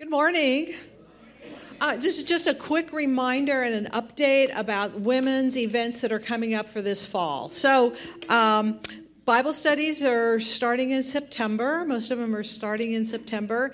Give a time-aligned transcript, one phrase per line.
[0.00, 0.74] Good morning.
[1.80, 6.54] Uh, just just a quick reminder and an update about women's events that are coming
[6.54, 7.48] up for this fall.
[7.48, 7.96] So,
[8.28, 8.78] um,
[9.24, 11.84] Bible studies are starting in September.
[11.84, 13.72] Most of them are starting in September.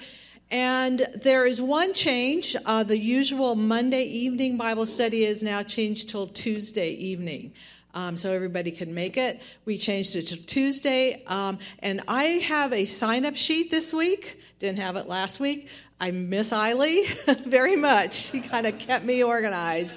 [0.51, 2.57] And there is one change.
[2.65, 7.53] Uh, the usual Monday evening Bible study is now changed till Tuesday evening.
[7.95, 9.41] Um, so everybody can make it.
[9.65, 11.23] We changed it to Tuesday.
[11.27, 14.41] Um, and I have a sign up sheet this week.
[14.59, 15.69] Didn't have it last week.
[16.01, 17.07] I miss Eiley
[17.45, 18.15] very much.
[18.15, 19.97] She kind of kept me organized.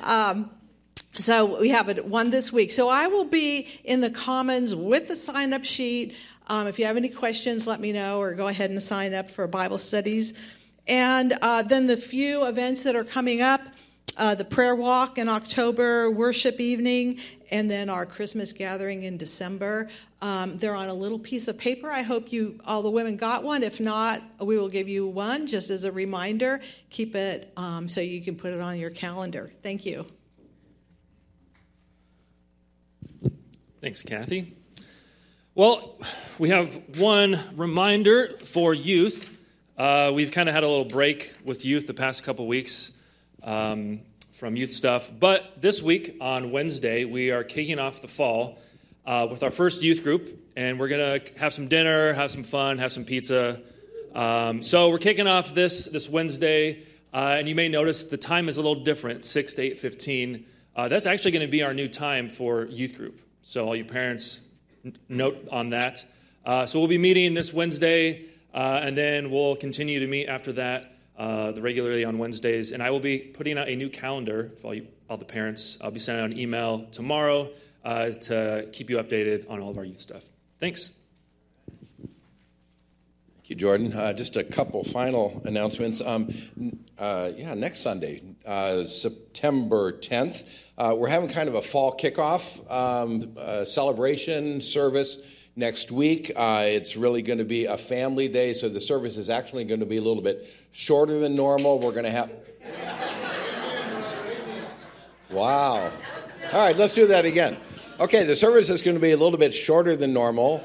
[0.00, 0.50] Um,
[1.12, 2.72] so we have it one this week.
[2.72, 6.16] So I will be in the Commons with the sign up sheet.
[6.48, 9.30] Um, if you have any questions, let me know or go ahead and sign up
[9.30, 10.34] for Bible studies.
[10.86, 13.60] And uh, then the few events that are coming up
[14.16, 17.18] uh, the prayer walk in October, worship evening,
[17.50, 19.88] and then our Christmas gathering in December.
[20.22, 21.90] Um, they're on a little piece of paper.
[21.90, 23.62] I hope you all the women got one.
[23.62, 26.60] If not, we will give you one just as a reminder.
[26.90, 29.52] Keep it um, so you can put it on your calendar.
[29.62, 30.06] Thank you.
[33.80, 34.56] Thanks, Kathy.
[35.54, 35.98] Well,
[36.38, 39.30] we have one reminder for youth.
[39.76, 42.92] Uh, we've kind of had a little break with youth the past couple weeks
[43.44, 44.00] um,
[44.32, 45.10] from youth stuff.
[45.16, 48.58] But this week on Wednesday, we are kicking off the fall
[49.06, 52.78] uh, with our first youth group, and we're gonna have some dinner, have some fun,
[52.78, 53.62] have some pizza.
[54.14, 58.48] Um, so we're kicking off this this Wednesday, uh, and you may notice the time
[58.48, 60.46] is a little different, six to eight fifteen.
[60.74, 63.20] Uh, that's actually going to be our new time for youth group.
[63.42, 64.40] So all you parents,
[64.84, 66.04] n- note on that.
[66.44, 70.52] Uh, so we'll be meeting this Wednesday, uh, and then we'll continue to meet after
[70.54, 72.72] that uh, regularly on Wednesdays.
[72.72, 75.78] And I will be putting out a new calendar for all, you, all the parents.
[75.80, 77.50] I'll be sending out an email tomorrow
[77.84, 80.28] uh, to keep you updated on all of our youth stuff.
[80.58, 80.90] Thanks.
[83.44, 83.92] Thank you, Jordan.
[83.92, 86.00] Uh, just a couple final announcements.
[86.00, 86.30] Um,
[86.96, 92.62] uh, yeah, next Sunday, uh, September 10th, uh, we're having kind of a fall kickoff
[92.72, 95.18] um, uh, celebration service
[95.56, 96.32] next week.
[96.34, 99.80] Uh, it's really going to be a family day, so the service is actually going
[99.80, 101.78] to be a little bit shorter than normal.
[101.78, 102.30] We're going to have.
[105.30, 105.92] wow.
[106.52, 107.56] All right, let's do that again.
[108.00, 110.62] Okay, the service is going to be a little bit shorter than normal.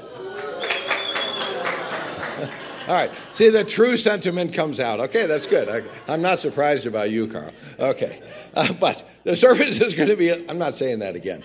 [2.90, 3.14] All right.
[3.30, 4.98] See, the true sentiment comes out.
[4.98, 5.68] Okay, that's good.
[6.08, 7.52] I, am not surprised about you, Carl.
[7.78, 8.20] Okay.
[8.52, 11.44] Uh, but the service is going to be, I'm not saying that again.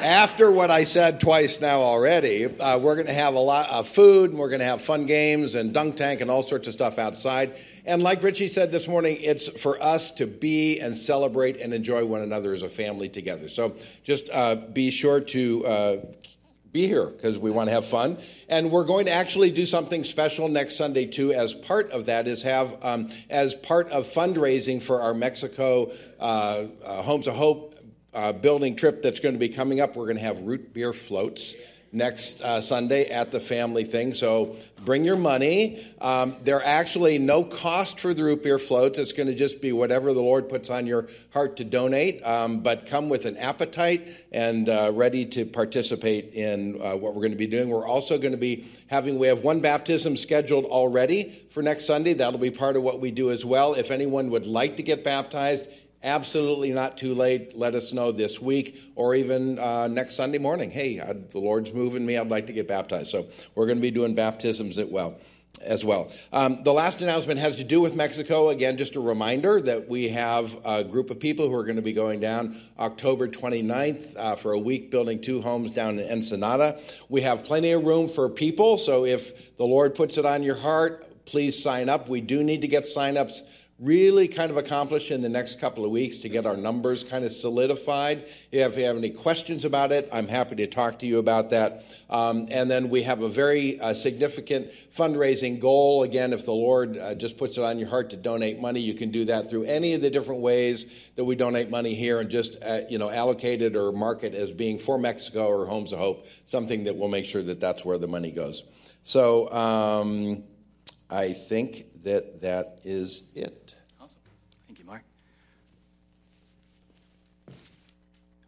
[0.00, 3.86] After what I said twice now already, uh, we're going to have a lot of
[3.86, 6.72] food and we're going to have fun games and dunk tank and all sorts of
[6.72, 7.58] stuff outside.
[7.84, 12.06] And like Richie said this morning, it's for us to be and celebrate and enjoy
[12.06, 13.48] one another as a family together.
[13.48, 15.96] So just uh, be sure to uh,
[16.76, 18.18] be here because we want to have fun.
[18.50, 21.32] And we're going to actually do something special next Sunday too.
[21.32, 26.66] As part of that is have um, as part of fundraising for our Mexico uh,
[26.84, 27.74] uh, Homes of Hope
[28.12, 29.96] uh, building trip that's going to be coming up.
[29.96, 31.56] We're going to have root beer floats
[31.96, 34.12] next uh, Sunday at the family thing.
[34.12, 35.82] So bring your money.
[36.00, 38.98] Um, are actually no cost for the root beer floats.
[38.98, 42.22] It's going to just be whatever the Lord puts on your heart to donate.
[42.22, 47.22] Um, but come with an appetite and uh, ready to participate in uh, what we're
[47.22, 47.70] going to be doing.
[47.70, 52.12] We're also going to be having, we have one baptism scheduled already for next Sunday.
[52.12, 53.72] That'll be part of what we do as well.
[53.72, 55.66] If anyone would like to get baptized,
[56.02, 57.56] absolutely not too late.
[57.56, 60.70] Let us know this week or even uh, next Sunday morning.
[60.70, 62.16] Hey, I, the Lord's moving me.
[62.16, 63.08] I'd like to get baptized.
[63.08, 65.18] So we're going to be doing baptisms as well.
[65.64, 66.12] As well.
[66.34, 68.50] Um, the last announcement has to do with Mexico.
[68.50, 71.82] Again, just a reminder that we have a group of people who are going to
[71.82, 76.78] be going down October 29th uh, for a week building two homes down in Ensenada.
[77.08, 80.56] We have plenty of room for people, so if the Lord puts it on your
[80.56, 82.06] heart, please sign up.
[82.06, 83.42] We do need to get sign-ups
[83.78, 87.26] really kind of accomplished in the next couple of weeks to get our numbers kind
[87.26, 88.24] of solidified.
[88.50, 91.84] If you have any questions about it, I'm happy to talk to you about that.
[92.08, 96.04] Um, and then we have a very uh, significant fundraising goal.
[96.04, 98.94] Again, if the Lord uh, just puts it on your heart to donate money, you
[98.94, 102.30] can do that through any of the different ways that we donate money here and
[102.30, 105.92] just, uh, you know, allocate it or mark it as being for Mexico or Homes
[105.92, 108.62] of Hope, something that will make sure that that's where the money goes.
[109.02, 110.44] So um,
[111.08, 113.76] I think that that is it.
[114.00, 114.18] Awesome.
[114.66, 115.04] Thank you, Mark.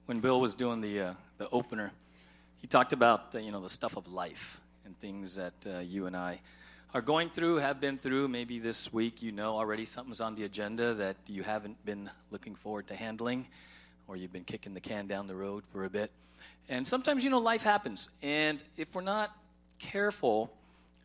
[0.06, 1.93] When Bill was doing the uh, the opener,
[2.56, 6.06] he talked about the, you know the stuff of life and things that uh, you
[6.06, 6.40] and I
[6.94, 8.26] are going through, have been through.
[8.26, 12.56] Maybe this week you know already something's on the agenda that you haven't been looking
[12.56, 13.46] forward to handling,
[14.08, 16.11] or you've been kicking the can down the road for a bit.
[16.69, 19.31] And sometimes you know life happens, and if we're not
[19.78, 20.52] careful,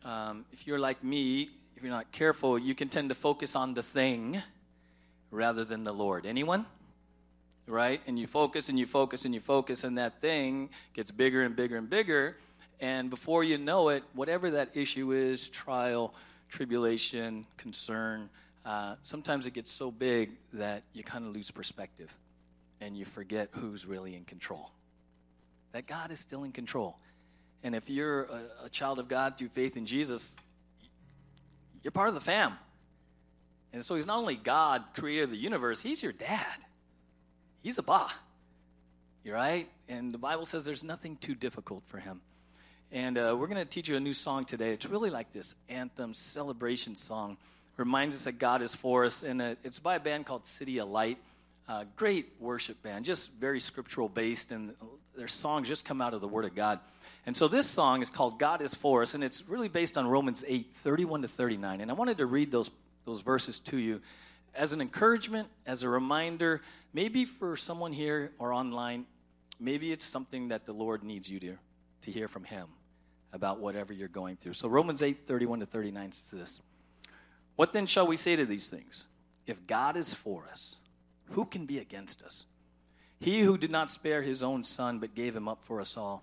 [0.04, 3.74] um, if you're like me, if you're not careful, you can tend to focus on
[3.74, 4.42] the thing
[5.30, 6.26] rather than the Lord.
[6.26, 6.66] Anyone?
[7.66, 8.00] Right?
[8.06, 11.56] And you focus and you focus and you focus, and that thing gets bigger and
[11.56, 12.36] bigger and bigger.
[12.80, 16.14] And before you know it, whatever that issue is trial,
[16.50, 18.28] tribulation, concern
[18.64, 22.14] uh, sometimes it gets so big that you kind of lose perspective
[22.80, 24.70] and you forget who's really in control.
[25.72, 26.96] That God is still in control.
[27.64, 30.36] And if you're a, a child of God through faith in Jesus,
[31.82, 32.52] you're part of the fam.
[33.72, 36.58] And so he's not only God, creator of the universe, he's your dad.
[37.62, 38.08] He's Abba.
[39.24, 39.68] You're right?
[39.88, 42.20] And the Bible says there's nothing too difficult for him.
[42.92, 44.72] And uh, we're going to teach you a new song today.
[44.72, 47.38] It's really like this anthem celebration song.
[47.78, 49.22] Reminds us that God is for us.
[49.22, 51.16] And uh, it's by a band called CityAlight.
[51.66, 54.74] Uh, great worship band, just very scriptural based, and
[55.16, 56.78] their songs just come out of the Word of God.
[57.26, 60.06] And so this song is called God is For Us, and it's really based on
[60.06, 61.80] Romans 8, 31 to 39.
[61.80, 62.70] And I wanted to read those,
[63.06, 64.02] those verses to you
[64.54, 66.60] as an encouragement, as a reminder,
[66.92, 69.06] maybe for someone here or online,
[69.58, 71.56] maybe it's something that the Lord needs you to,
[72.02, 72.68] to hear from Him
[73.32, 74.52] about whatever you're going through.
[74.52, 76.60] So Romans 8, 31 to 39 says this
[77.56, 79.06] What then shall we say to these things?
[79.46, 80.76] If God is for us,
[81.30, 82.44] who can be against us?
[83.18, 86.22] He who did not spare his own son, but gave him up for us all,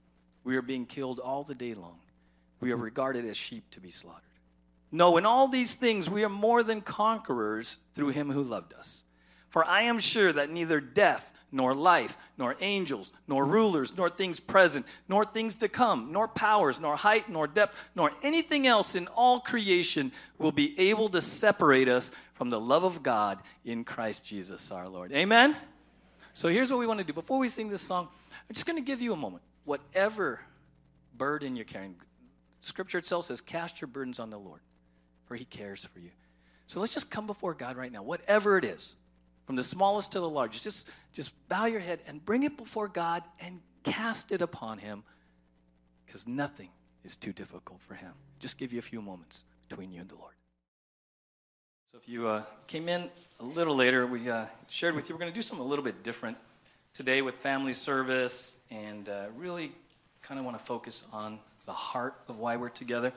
[0.43, 1.99] we are being killed all the day long.
[2.59, 4.21] We are regarded as sheep to be slaughtered.
[4.91, 9.03] No, in all these things we are more than conquerors through him who loved us.
[9.49, 14.39] For I am sure that neither death, nor life, nor angels, nor rulers, nor things
[14.39, 19.07] present, nor things to come, nor powers, nor height, nor depth, nor anything else in
[19.07, 24.23] all creation will be able to separate us from the love of God in Christ
[24.23, 25.11] Jesus our Lord.
[25.11, 25.55] Amen?
[26.33, 27.11] So here's what we want to do.
[27.11, 29.43] Before we sing this song, I'm just going to give you a moment.
[29.65, 30.41] Whatever
[31.15, 31.95] burden you're carrying,
[32.61, 34.61] Scripture itself says, cast your burdens on the Lord,
[35.25, 36.11] for he cares for you.
[36.67, 38.95] So let's just come before God right now, whatever it is
[39.45, 40.63] from the smallest to the largest.
[40.63, 45.03] Just, just bow your head and bring it before God and cast it upon Him
[46.05, 46.69] because nothing
[47.03, 48.13] is too difficult for Him.
[48.39, 50.35] Just give you a few moments between you and the Lord.
[51.91, 53.09] So, if you uh, came in
[53.41, 55.83] a little later, we uh, shared with you we're going to do something a little
[55.83, 56.37] bit different
[56.93, 59.71] today with family service and uh, really
[60.21, 63.13] kind of want to focus on the heart of why we're together.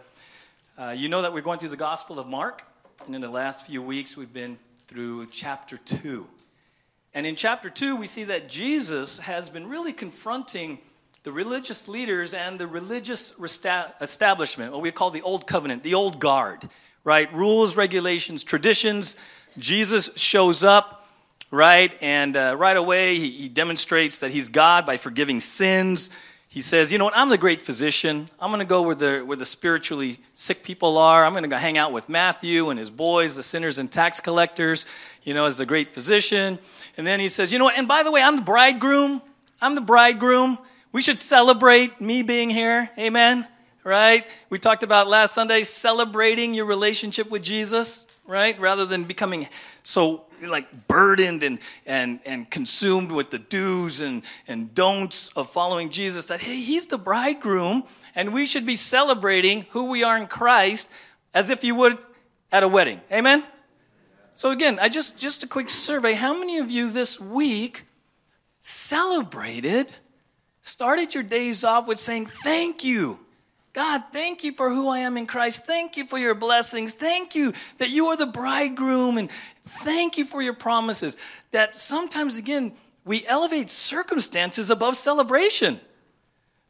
[0.79, 2.63] Uh, you know that we're going through the Gospel of Mark,
[3.07, 6.25] and in the last few weeks, we've been through chapter 2.
[7.15, 10.79] And in chapter 2, we see that Jesus has been really confronting
[11.25, 13.35] the religious leaders and the religious
[14.01, 16.69] establishment, what we call the Old Covenant, the Old Guard,
[17.03, 17.33] right?
[17.35, 19.17] Rules, regulations, traditions.
[19.59, 21.04] Jesus shows up,
[21.55, 21.97] right?
[22.01, 26.11] And uh, right away, he, he demonstrates that he's God by forgiving sins
[26.55, 27.17] he says, You know what?
[27.17, 28.29] I'm the great physician.
[28.39, 31.25] I'm going to go where the, where the spiritually sick people are.
[31.25, 34.21] I'm going to go hang out with Matthew and his boys, the sinners and tax
[34.21, 34.87] collectors,
[35.25, 36.61] you know, as the great physician.
[36.97, 37.77] And then he says, You know what?
[37.77, 39.21] And by the way, I'm the bridegroom.
[39.61, 40.59] I'm the bridegroom.
[40.93, 42.89] We should celebrate me being here.
[43.01, 43.49] Amen.
[43.83, 44.25] Right?
[44.49, 48.59] We talked about last Sunday celebrating your relationship with Jesus, right?
[48.59, 49.49] Rather than becoming
[49.83, 55.91] so like burdened and, and, and consumed with the do's and, and don'ts of following
[55.91, 60.27] Jesus that, hey, he's the bridegroom and we should be celebrating who we are in
[60.27, 60.91] Christ
[61.33, 61.99] as if you would
[62.53, 63.01] at a wedding.
[63.13, 63.45] Amen?
[64.35, 66.15] So again, I just, just a quick survey.
[66.15, 67.85] How many of you this week
[68.61, 69.93] celebrated,
[70.61, 73.24] started your days off with saying, thank you
[73.75, 75.67] God, thank you for who I am in Christ.
[75.67, 76.95] Thank you for your blessings.
[76.95, 79.19] Thank you that you are the bridegroom.
[79.19, 81.17] And thank you for your promises.
[81.51, 82.73] That sometimes, again,
[83.05, 85.81] we elevate circumstances above celebration.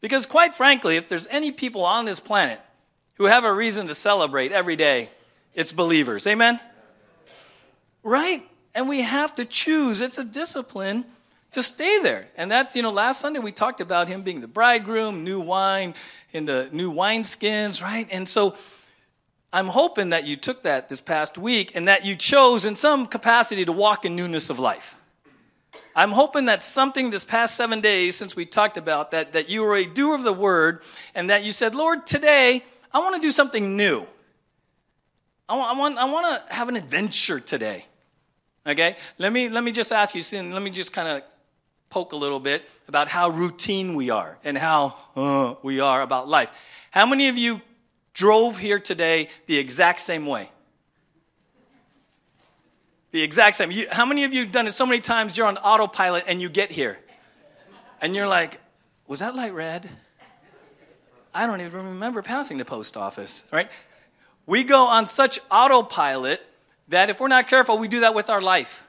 [0.00, 2.58] Because, quite frankly, if there's any people on this planet
[3.16, 5.10] who have a reason to celebrate every day,
[5.52, 6.26] it's believers.
[6.26, 6.58] Amen?
[8.02, 8.42] Right?
[8.74, 10.00] And we have to choose.
[10.00, 11.04] It's a discipline
[11.54, 12.28] to stay there.
[12.36, 15.94] And that's, you know, last Sunday we talked about him being the bridegroom, new wine
[16.32, 18.08] in the new wineskins, right?
[18.10, 18.56] And so
[19.52, 23.06] I'm hoping that you took that this past week and that you chose in some
[23.06, 24.96] capacity to walk in newness of life.
[25.94, 29.62] I'm hoping that something this past seven days since we talked about that, that you
[29.62, 30.82] were a doer of the word
[31.14, 34.04] and that you said, Lord, today I want to do something new.
[35.48, 37.84] I want, I want, I want to have an adventure today.
[38.66, 38.96] Okay?
[39.18, 41.22] Let me, let me just ask you, let me just kind of
[41.90, 46.28] poke a little bit about how routine we are and how uh, we are about
[46.28, 46.88] life.
[46.90, 47.60] How many of you
[48.12, 50.50] drove here today the exact same way?
[53.12, 53.70] The exact same.
[53.70, 56.42] You, how many of you have done it so many times you're on autopilot and
[56.42, 56.98] you get here?
[58.00, 58.60] And you're like,
[59.06, 59.88] was that light red?
[61.34, 63.70] I don't even remember passing the post office, right?
[64.46, 66.44] We go on such autopilot
[66.88, 68.86] that if we're not careful, we do that with our life.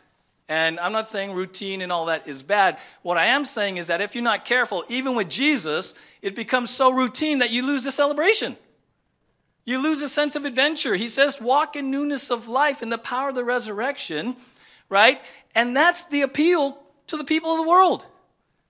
[0.47, 2.79] And I'm not saying routine and all that is bad.
[3.01, 6.69] What I am saying is that if you're not careful, even with Jesus, it becomes
[6.69, 8.55] so routine that you lose the celebration.
[9.65, 10.93] You lose a sense of adventure.
[10.95, 14.35] He says, walk in newness of life in the power of the resurrection,
[14.87, 15.19] right?
[15.55, 18.05] And that's the appeal to the people of the world.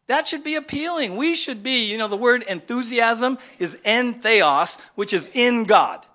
[0.07, 1.17] That should be appealing.
[1.17, 6.05] We should be, you know, the word enthusiasm is en theos, which is in God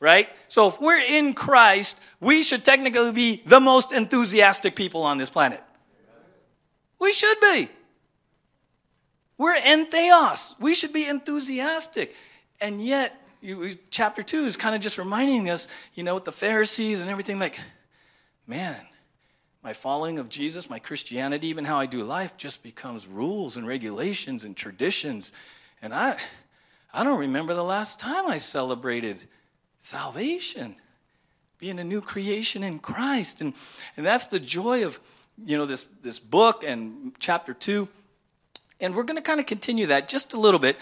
[0.00, 0.28] right?
[0.48, 5.30] So if we're in Christ, we should technically be the most enthusiastic people on this
[5.30, 5.62] planet.
[6.98, 7.68] We should be.
[9.38, 10.54] We're en theos.
[10.58, 12.14] We should be enthusiastic.
[12.60, 16.32] And yet, you, chapter 2 is kind of just reminding us, you know, with the
[16.32, 17.58] Pharisees and everything like,
[18.46, 18.76] man,
[19.62, 23.66] my following of Jesus, my Christianity, even how I do life just becomes rules and
[23.66, 25.32] regulations and traditions.
[25.80, 26.18] And I,
[26.92, 29.24] I don't remember the last time I celebrated
[29.80, 30.76] salvation,
[31.58, 33.40] being a new creation in Christ.
[33.40, 33.54] And,
[33.96, 35.00] and that's the joy of,
[35.44, 37.88] you know, this, this book and chapter 2.
[38.80, 40.76] And we're going to kind of continue that just a little bit.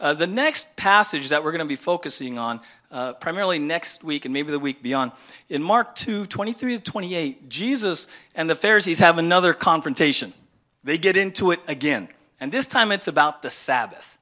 [0.00, 4.24] Uh, the next passage that we're going to be focusing on, uh, primarily next week
[4.24, 5.12] and maybe the week beyond,
[5.48, 10.32] in Mark 2 23 to 28, Jesus and the Pharisees have another confrontation.
[10.84, 12.08] They get into it again.
[12.40, 14.18] And this time it's about the Sabbath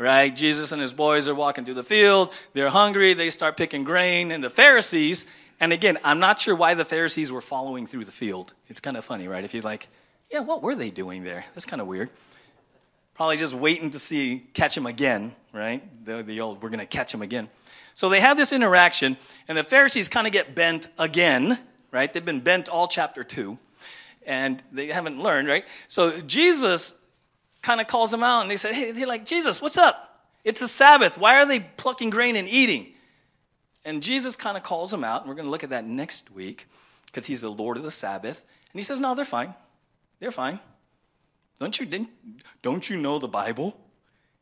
[0.00, 0.34] right?
[0.34, 2.32] Jesus and his boys are walking through the field.
[2.54, 3.12] They're hungry.
[3.12, 4.32] They start picking grain.
[4.32, 5.26] And the Pharisees,
[5.60, 8.54] and again, I'm not sure why the Pharisees were following through the field.
[8.68, 9.44] It's kind of funny, right?
[9.44, 9.88] If you're like,
[10.32, 11.44] yeah, what were they doing there?
[11.54, 12.08] That's kind of weird.
[13.14, 15.82] Probably just waiting to see, catch him again, right?
[16.06, 17.50] The, the old, we're going to catch him again.
[17.92, 21.58] So they have this interaction, and the Pharisees kind of get bent again,
[21.90, 22.10] right?
[22.10, 23.58] They've been bent all chapter two,
[24.24, 25.66] and they haven't learned, right?
[25.88, 26.94] So Jesus
[27.62, 30.18] kind of calls them out and they say, hey, they're like, Jesus, what's up?
[30.44, 31.18] It's a Sabbath.
[31.18, 32.94] Why are they plucking grain and eating?
[33.84, 36.30] And Jesus kind of calls them out, and we're going to look at that next
[36.30, 36.66] week
[37.06, 38.44] because he's the Lord of the Sabbath.
[38.72, 39.54] And he says, No, they're fine.
[40.18, 40.60] They're fine.
[41.58, 42.06] Don't you,
[42.62, 43.78] don't you know the Bible?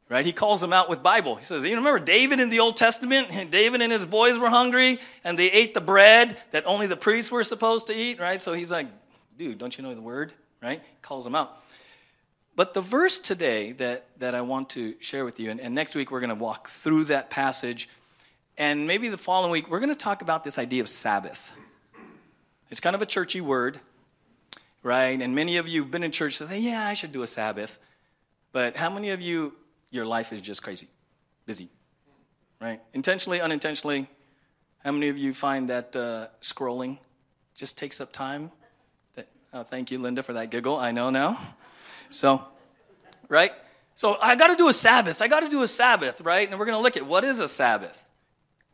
[0.09, 0.25] Right?
[0.25, 1.37] He calls them out with Bible.
[1.37, 3.29] He says, You remember David in the Old Testament?
[3.51, 7.31] David and his boys were hungry and they ate the bread that only the priests
[7.31, 8.41] were supposed to eat, right?
[8.41, 8.87] So he's like,
[9.37, 10.33] Dude, don't you know the word?
[10.61, 10.83] Right?
[11.03, 11.57] Calls them out.
[12.59, 15.95] But the verse today that, that I want to share with you, and, and next
[15.95, 17.89] week we're going to walk through that passage,
[18.57, 21.57] and maybe the following week we're going to talk about this idea of Sabbath.
[22.69, 23.79] It's kind of a churchy word,
[24.83, 25.23] right?
[25.23, 27.29] And many of you have been in church and say, yeah, I should do a
[27.29, 27.79] Sabbath.
[28.51, 29.55] But how many of you,
[29.93, 30.89] your life is just crazy,
[31.47, 31.69] busy,
[32.61, 32.81] right?
[32.93, 34.09] Intentionally, unintentionally.
[34.83, 36.99] How many of you find that uh, scrolling
[37.55, 38.51] just takes up time?
[39.15, 40.77] That, oh, thank you, Linda, for that giggle.
[40.77, 41.39] I know now.
[42.11, 42.47] So,
[43.29, 43.53] right?
[43.95, 45.21] So I got to do a Sabbath.
[45.21, 46.49] I got to do a Sabbath, right?
[46.49, 48.09] And we're going to look at what is a Sabbath.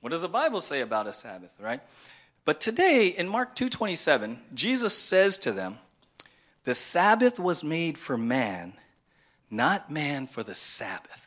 [0.01, 1.81] What does the Bible say about a Sabbath, right?
[2.45, 5.79] But today in Mark 2:27, Jesus says to them,
[6.65, 8.75] "The Sabbath was made for man,
[9.51, 11.25] not man for the Sabbath."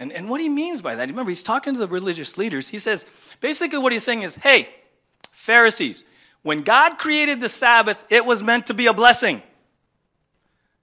[0.00, 2.70] And, and what he means by that, remember, he's talking to the religious leaders.
[2.70, 3.04] He says,
[3.42, 4.70] basically, what he's saying is, hey,
[5.30, 6.04] Pharisees,
[6.40, 9.42] when God created the Sabbath, it was meant to be a blessing.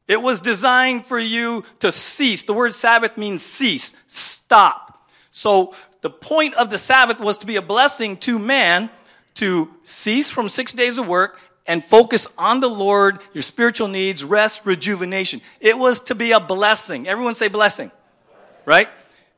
[0.07, 2.43] It was designed for you to cease.
[2.43, 5.07] The word Sabbath means cease, stop.
[5.31, 8.89] So the point of the Sabbath was to be a blessing to man
[9.35, 14.23] to cease from six days of work and focus on the Lord, your spiritual needs,
[14.23, 15.41] rest, rejuvenation.
[15.59, 17.07] It was to be a blessing.
[17.07, 17.91] Everyone say blessing,
[18.65, 18.87] right?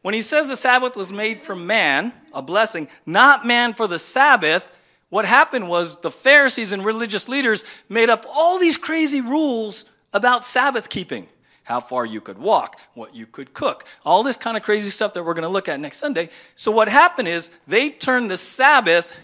[0.03, 3.99] When he says the Sabbath was made for man, a blessing, not man for the
[3.99, 4.71] Sabbath,
[5.09, 10.43] what happened was the Pharisees and religious leaders made up all these crazy rules about
[10.43, 11.27] Sabbath keeping
[11.63, 15.13] how far you could walk, what you could cook, all this kind of crazy stuff
[15.13, 16.29] that we're going to look at next Sunday.
[16.55, 19.15] So, what happened is they turned the Sabbath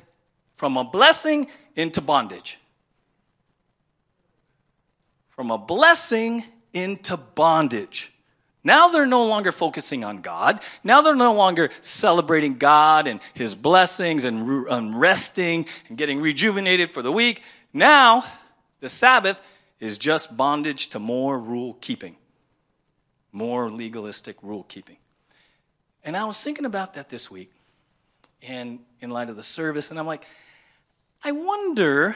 [0.55, 2.59] from a blessing into bondage.
[5.29, 8.13] From a blessing into bondage.
[8.63, 10.61] Now they're no longer focusing on God.
[10.83, 17.01] Now they're no longer celebrating God and His blessings and resting and getting rejuvenated for
[17.01, 17.43] the week.
[17.73, 18.23] Now,
[18.79, 19.39] the Sabbath
[19.79, 22.15] is just bondage to more rule keeping,
[23.31, 24.97] more legalistic rule keeping.
[26.03, 27.51] And I was thinking about that this week.
[28.47, 30.25] and in light of the service, and I'm like,
[31.23, 32.15] I wonder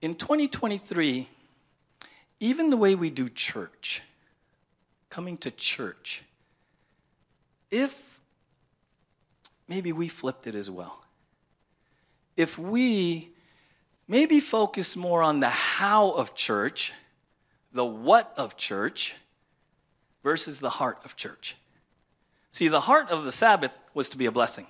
[0.00, 1.28] in 2023,
[2.40, 4.02] even the way we do church,
[5.10, 6.22] coming to church,
[7.70, 8.20] if
[9.66, 11.04] maybe we flipped it as well.
[12.36, 13.30] If we
[14.08, 16.92] maybe focus more on the how of church,
[17.72, 19.14] the what of church,
[20.22, 21.56] versus the heart of church.
[22.50, 24.66] See, the heart of the Sabbath was to be a blessing.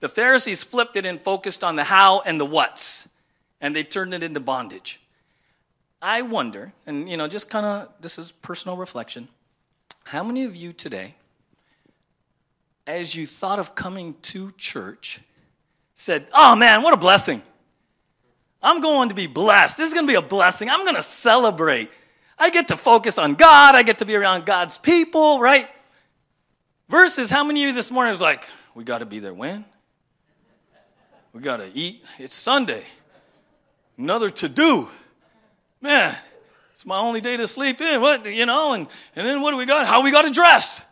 [0.00, 3.08] The Pharisees flipped it and focused on the how and the what's,
[3.60, 5.00] and they turned it into bondage.
[6.00, 9.28] I wonder, and you know, just kind of this is personal reflection.
[10.04, 11.16] How many of you today,
[12.86, 15.20] as you thought of coming to church,
[15.94, 17.42] said, Oh man, what a blessing!
[18.66, 19.78] I'm going to be blessed.
[19.78, 20.68] This is going to be a blessing.
[20.68, 21.88] I'm going to celebrate.
[22.36, 23.76] I get to focus on God.
[23.76, 25.68] I get to be around God's people, right?
[26.88, 28.44] Versus how many of you this morning was like,
[28.74, 29.64] we got to be there when?
[31.32, 32.04] We got to eat.
[32.18, 32.84] It's Sunday.
[33.96, 34.88] Another to do.
[35.80, 36.12] Man,
[36.72, 38.00] it's my only day to sleep in.
[38.00, 39.86] What, you know, and, and then what do we got?
[39.86, 40.82] How we got to dress?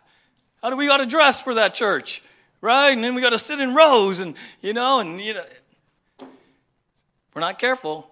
[0.63, 2.23] How do we got to dress for that church?
[2.61, 2.91] Right?
[2.91, 5.43] And then we got to sit in rows and, you know, and, you know,
[7.35, 8.11] we're not careful.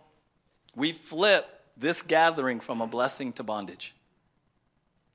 [0.76, 3.95] We flip this gathering from a blessing to bondage.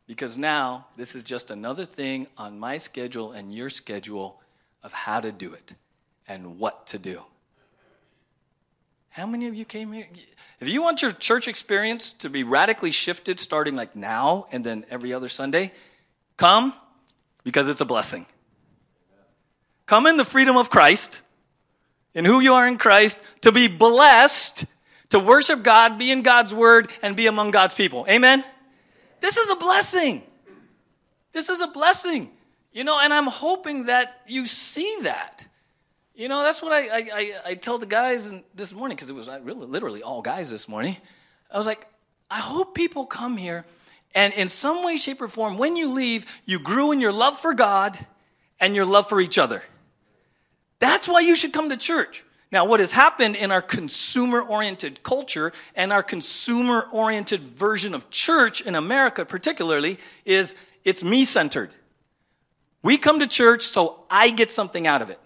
[0.07, 4.41] Because now this is just another thing on my schedule and your schedule
[4.81, 5.75] of how to do it
[6.27, 7.23] and what to do.
[9.09, 10.07] How many of you came here?
[10.59, 14.85] If you want your church experience to be radically shifted starting like now and then
[14.89, 15.71] every other Sunday,
[16.37, 16.73] come
[17.43, 18.25] because it's a blessing.
[19.87, 21.21] Come in the freedom of Christ,
[22.17, 24.65] in who you are in Christ, to be blessed,
[25.09, 28.07] to worship God, be in God's word, and be among God's people.
[28.09, 28.43] Amen?
[29.21, 30.23] This is a blessing.
[31.31, 32.31] This is a blessing.
[32.73, 35.45] You know, and I'm hoping that you see that.
[36.15, 39.15] You know, that's what I, I, I, I tell the guys this morning, because it
[39.15, 40.97] was uh, really literally all guys this morning.
[41.51, 41.87] I was like,
[42.31, 43.63] I hope people come here
[44.15, 47.37] and in some way, shape, or form, when you leave, you grew in your love
[47.37, 47.95] for God
[48.59, 49.63] and your love for each other.
[50.79, 52.23] That's why you should come to church.
[52.51, 58.09] Now, what has happened in our consumer oriented culture and our consumer oriented version of
[58.09, 61.75] church in America, particularly, is it's me centered.
[62.83, 65.19] We come to church so I get something out of it.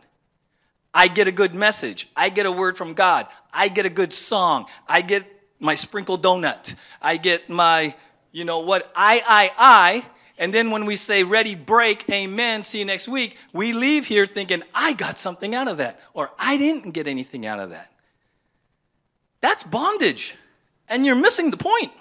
[0.93, 2.09] I get a good message.
[2.15, 3.27] I get a word from God.
[3.53, 4.65] I get a good song.
[4.87, 5.25] I get
[5.59, 6.75] my sprinkled donut.
[7.01, 7.95] I get my,
[8.31, 10.05] you know what, I, I, I.
[10.41, 14.25] And then when we say ready, break, amen, see you next week, we leave here
[14.25, 17.93] thinking, I got something out of that, or I didn't get anything out of that.
[19.41, 20.35] That's bondage.
[20.89, 21.91] And you're missing the point.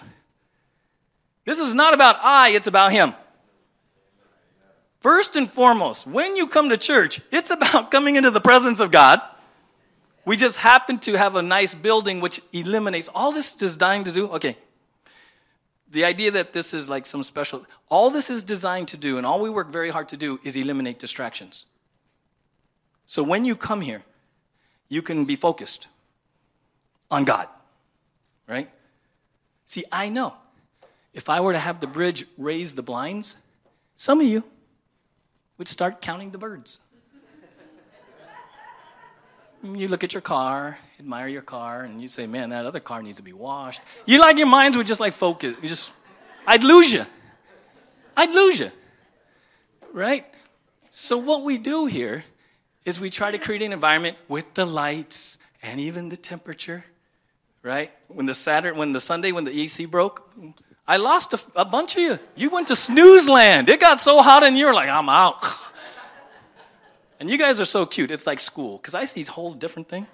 [1.45, 3.13] This is not about I, it's about Him.
[5.01, 8.89] First and foremost, when you come to church, it's about coming into the presence of
[8.89, 9.21] God.
[10.25, 14.29] We just happen to have a nice building which eliminates all this designed to do.
[14.29, 14.57] Okay,
[15.91, 19.25] the idea that this is like some special, all this is designed to do, and
[19.25, 21.65] all we work very hard to do, is eliminate distractions.
[23.05, 24.03] So when you come here,
[24.87, 25.87] you can be focused
[27.09, 27.47] on God,
[28.47, 28.69] right?
[29.65, 30.35] See, I know
[31.13, 33.35] if I were to have the bridge raise the blinds,
[33.97, 34.45] some of you
[35.57, 36.79] would start counting the birds.
[39.63, 42.79] Mm, you look at your car, admire your car, and you say, man, that other
[42.79, 43.81] car needs to be washed.
[44.05, 45.55] You like your minds would just like focus.
[45.61, 45.91] You just,
[46.47, 47.05] I'd lose you.
[48.17, 48.71] I'd lose you.
[49.93, 50.25] Right?
[50.89, 52.25] So what we do here
[52.85, 56.85] is we try to create an environment with the lights and even the temperature.
[57.61, 57.91] Right?
[58.07, 60.27] When the Saturday, when the Sunday, when the AC broke,
[60.87, 62.19] I lost a, a bunch of you.
[62.35, 63.69] You went to snooze land.
[63.69, 65.43] It got so hot and you like, I'm out.
[67.21, 68.09] And you guys are so cute.
[68.09, 70.07] It's like school, because I see a whole different thing.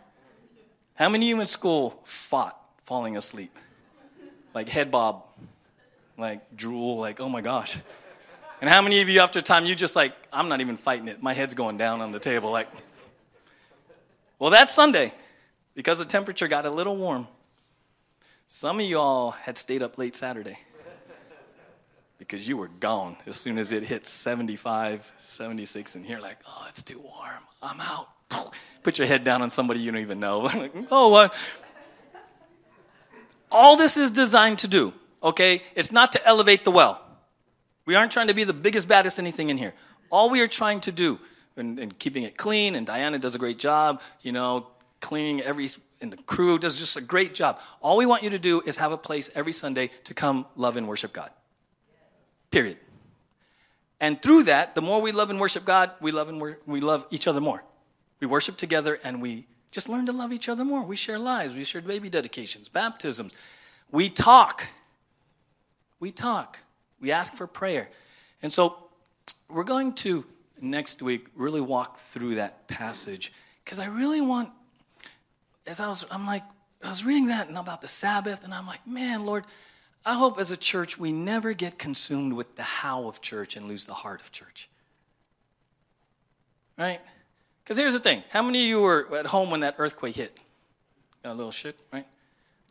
[0.94, 3.58] How many of you in school fought falling asleep?
[4.54, 5.24] Like head bob,
[6.18, 7.78] like drool, like, oh my gosh.
[8.60, 11.24] And how many of you after time you just like, I'm not even fighting it.
[11.24, 12.68] My head's going down on the table, like.
[14.38, 15.14] Well, that Sunday,
[15.76, 17.30] because the temperature got a little warm,
[18.50, 20.58] some of y'all had stayed up late Saturday
[22.18, 26.66] because you were gone as soon as it hit 75, 76, and you're like, oh,
[26.70, 27.44] it's too warm.
[27.62, 28.10] I'm out.
[28.84, 30.50] Put your head down on somebody you don't even know.
[30.92, 31.38] oh, what?
[33.52, 35.62] All this is designed to do, okay?
[35.76, 37.02] It's not to elevate the well.
[37.86, 39.74] We aren't trying to be the biggest, baddest anything in here.
[40.12, 41.20] All we are trying to do,
[41.56, 44.68] and, and keeping it clean, and Diana does a great job, you know,
[45.00, 45.70] cleaning every,
[46.02, 47.60] and the crew does just a great job.
[47.82, 50.76] All we want you to do is have a place every Sunday to come love
[50.76, 51.30] and worship God.
[52.58, 52.78] Period.
[54.00, 56.82] And through that, the more we love and worship God, we love and wor- we
[56.82, 57.64] love each other more.
[58.20, 60.84] We worship together and we just learn to love each other more.
[60.84, 63.32] We share lives, we share baby dedications, baptisms.
[63.92, 64.66] We talk.
[66.00, 66.58] We talk.
[67.00, 67.92] We ask for prayer.
[68.42, 68.90] And so
[69.48, 70.26] we're going to
[70.60, 73.32] next week really walk through that passage
[73.64, 74.50] because I really want
[75.68, 76.42] as I was I'm like
[76.84, 79.46] I was reading that and about the Sabbath and I'm like, man, Lord,
[80.06, 83.68] I hope as a church we never get consumed with the how of church and
[83.68, 84.70] lose the heart of church.
[86.78, 87.02] Right?
[87.64, 88.24] Because here's the thing.
[88.30, 90.38] How many of you were at home when that earthquake hit?
[91.24, 92.06] Got a little shook, right?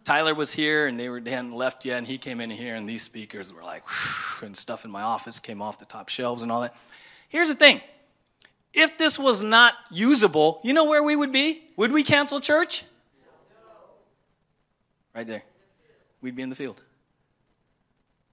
[0.04, 2.76] Tyler was here and they, were, they hadn't left yet, and he came in here,
[2.76, 3.82] and these speakers were like,
[4.42, 6.74] and stuff in my office came off the top shelves and all that.
[7.28, 7.80] Here's the thing
[8.72, 11.62] if this was not usable, you know where we would be?
[11.76, 12.84] Would we cancel church?
[15.14, 15.42] Right there.
[16.20, 16.82] We'd be in the field.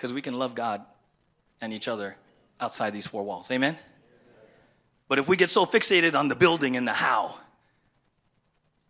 [0.03, 0.81] Because we can love God
[1.61, 2.17] and each other
[2.59, 3.49] outside these four walls.
[3.49, 3.77] Amen?
[5.07, 7.39] But if we get so fixated on the building and the how,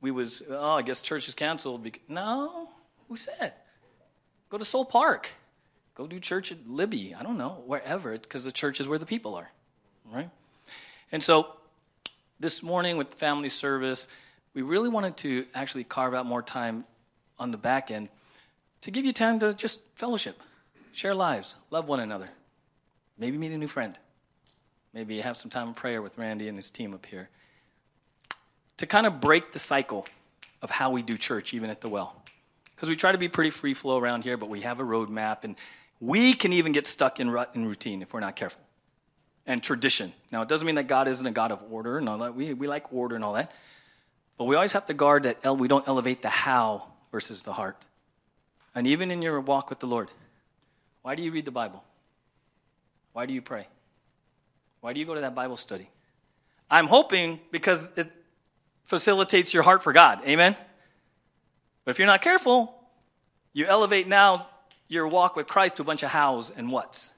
[0.02, 1.88] we was, oh, I guess church is canceled.
[2.10, 2.68] No,
[3.08, 3.54] who said?
[4.50, 5.30] Go to Soul Park.
[5.94, 7.14] Go do church at Libby.
[7.14, 9.52] I don't know, wherever, because the church is where the people are,
[10.12, 10.32] right?
[11.12, 11.46] And so
[12.40, 14.08] this morning with family service,
[14.56, 16.86] we really wanted to actually carve out more time
[17.38, 18.10] on the back end
[18.82, 20.42] to give you time to just fellowship,
[20.94, 22.30] share lives, love one another,
[23.18, 23.98] maybe meet a new friend,
[24.94, 27.30] maybe have some time of prayer with Randy and his team up here,
[28.78, 30.06] to kind of break the cycle
[30.62, 32.16] of how we do church, even at the well.
[32.76, 35.44] Because we try to be pretty free flow around here, but we have a roadmap,
[35.44, 35.56] and
[36.00, 38.62] we can even get stuck in rut and routine if we're not careful.
[39.46, 40.14] And tradition.
[40.32, 42.34] Now, it doesn't mean that God isn't a God of order and all that.
[42.34, 43.52] We, we like order and all that.
[44.38, 47.78] But we always have to guard that we don't elevate the how versus the heart.
[48.74, 50.10] And even in your walk with the Lord,
[51.04, 51.84] why do you read the Bible?
[53.12, 53.68] Why do you pray?
[54.82, 55.88] Why do you go to that Bible study?
[56.72, 58.12] I'm hoping because it
[58.86, 60.22] facilitates your heart for God.
[60.26, 60.56] Amen?
[61.86, 62.74] But if you're not careful,
[63.52, 64.48] you elevate now
[64.88, 67.14] your walk with Christ to a bunch of hows and whats.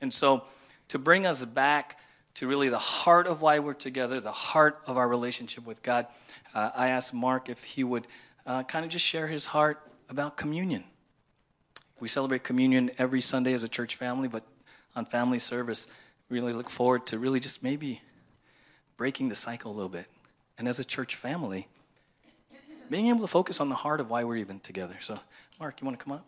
[0.00, 0.44] And so,
[0.88, 1.98] to bring us back
[2.34, 6.06] to really the heart of why we're together, the heart of our relationship with God,
[6.54, 8.06] uh, I asked Mark if he would
[8.46, 10.84] uh, kind of just share his heart about communion.
[11.98, 14.44] We celebrate communion every Sunday as a church family, but
[14.94, 15.88] on family service,
[16.28, 18.02] really look forward to really just maybe
[18.96, 20.06] breaking the cycle a little bit.
[20.58, 21.68] And as a church family,
[22.90, 24.96] being able to focus on the heart of why we're even together.
[25.00, 25.18] So,
[25.58, 26.26] Mark, you want to come up?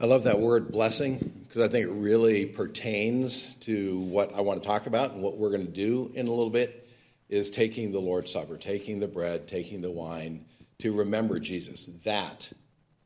[0.00, 4.62] I love that word blessing because I think it really pertains to what I want
[4.62, 6.88] to talk about and what we're going to do in a little bit
[7.28, 10.44] is taking the Lord's Supper, taking the bread, taking the wine
[10.78, 11.86] to remember Jesus.
[12.04, 12.48] That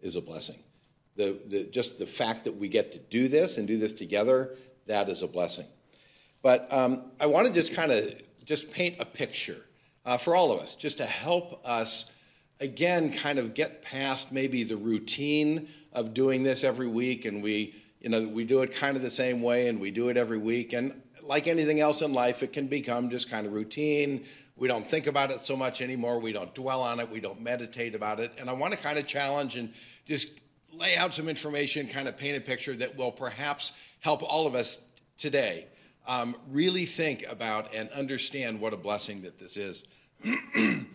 [0.02, 0.58] is a blessing.
[1.16, 4.50] The, the, just the fact that we get to do this and do this together,
[4.86, 5.66] that is a blessing.
[6.42, 9.64] But um, I want to just kind of just paint a picture
[10.04, 12.12] uh, for all of us, just to help us
[12.62, 17.74] again kind of get past maybe the routine of doing this every week and we
[18.00, 20.38] you know we do it kind of the same way and we do it every
[20.38, 20.72] week.
[20.72, 24.24] And like anything else in life it can become just kind of routine.
[24.56, 26.20] We don't think about it so much anymore.
[26.20, 27.10] We don't dwell on it.
[27.10, 28.32] We don't meditate about it.
[28.38, 29.72] And i want to kind of challenge and
[30.06, 30.38] just
[30.72, 34.54] lay out some information kind of paint a picture that will perhaps help all of
[34.54, 34.78] us
[35.16, 35.66] today
[36.06, 39.84] um, really think about and understand what a blessing that this is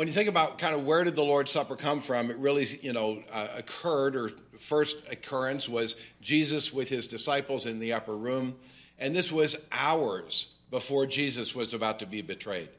[0.00, 2.64] when you think about kind of where did the Lord's Supper come from, it really,
[2.80, 8.16] you know, uh, occurred, or first occurrence was Jesus with his disciples in the upper
[8.16, 8.56] room.
[8.98, 12.70] And this was hours before Jesus was about to be betrayed.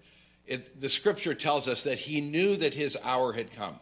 [0.47, 3.75] It, the scripture tells us that he knew that his hour had come.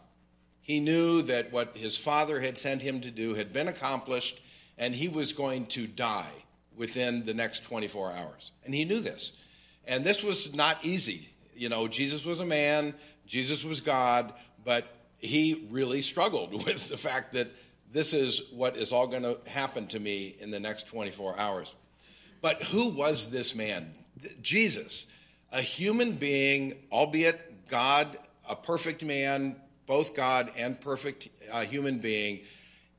[0.60, 4.41] He knew that what his father had sent him to do had been accomplished,
[4.78, 6.43] and he was going to die
[6.75, 8.52] within the next 24 hours.
[8.65, 9.41] And he knew this.
[9.88, 11.30] And this was not easy.
[11.56, 12.93] You know, Jesus was a man,
[13.29, 14.33] Jesus was God,
[14.65, 14.85] but
[15.19, 17.47] he really struggled with the fact that
[17.91, 21.75] this is what is all going to happen to me in the next 24 hours.
[22.41, 23.93] But who was this man?
[24.41, 25.07] Jesus,
[25.51, 28.17] a human being, albeit God,
[28.49, 32.41] a perfect man, both God and perfect uh, human being,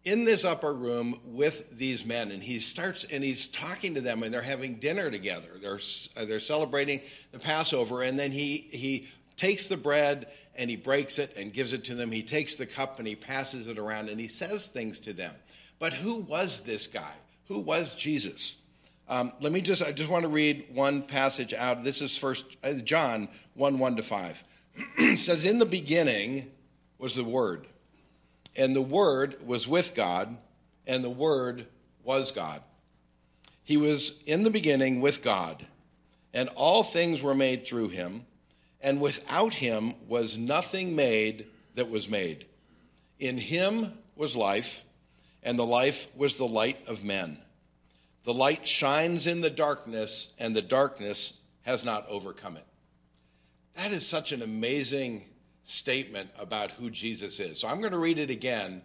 [0.04, 4.22] in this upper room with these men and he starts and he's talking to them
[4.22, 5.78] and they're having dinner together they're
[6.24, 7.00] they're celebrating
[7.32, 9.06] the passover and then he he
[9.40, 12.12] takes the bread and he breaks it and gives it to them.
[12.12, 15.35] He takes the cup and he passes it around and he says things to them.
[15.79, 17.14] But who was this guy?
[17.48, 18.59] Who was Jesus?
[19.09, 21.83] Um, let me just, I just want to read one passage out.
[21.83, 24.44] This is first, uh, John 1 1 to 5.
[24.98, 26.50] it says, In the beginning
[26.98, 27.66] was the Word,
[28.59, 30.37] and the Word was with God,
[30.87, 31.66] and the Word
[32.05, 32.61] was God.
[33.64, 35.66] He was in the beginning with God,
[36.33, 38.26] and all things were made through him,
[38.82, 42.46] and without him was nothing made that was made.
[43.18, 44.84] In him was life,
[45.42, 47.38] and the life was the light of men.
[48.24, 52.66] The light shines in the darkness, and the darkness has not overcome it.
[53.74, 55.24] That is such an amazing
[55.62, 57.60] statement about who Jesus is.
[57.60, 58.82] So I'm going to read it again,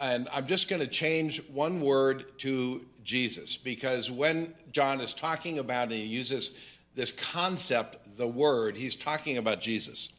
[0.00, 5.58] and I'm just going to change one word to Jesus because when John is talking
[5.58, 10.10] about and he uses this concept, the word, he's talking about Jesus.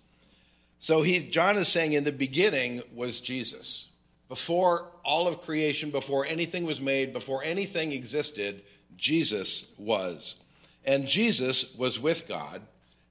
[0.80, 3.90] So he, John is saying in the beginning was Jesus.
[4.30, 8.64] Before all of creation, before anything was made, before anything existed,
[8.96, 10.38] Jesus was.
[10.86, 12.62] And Jesus was with God,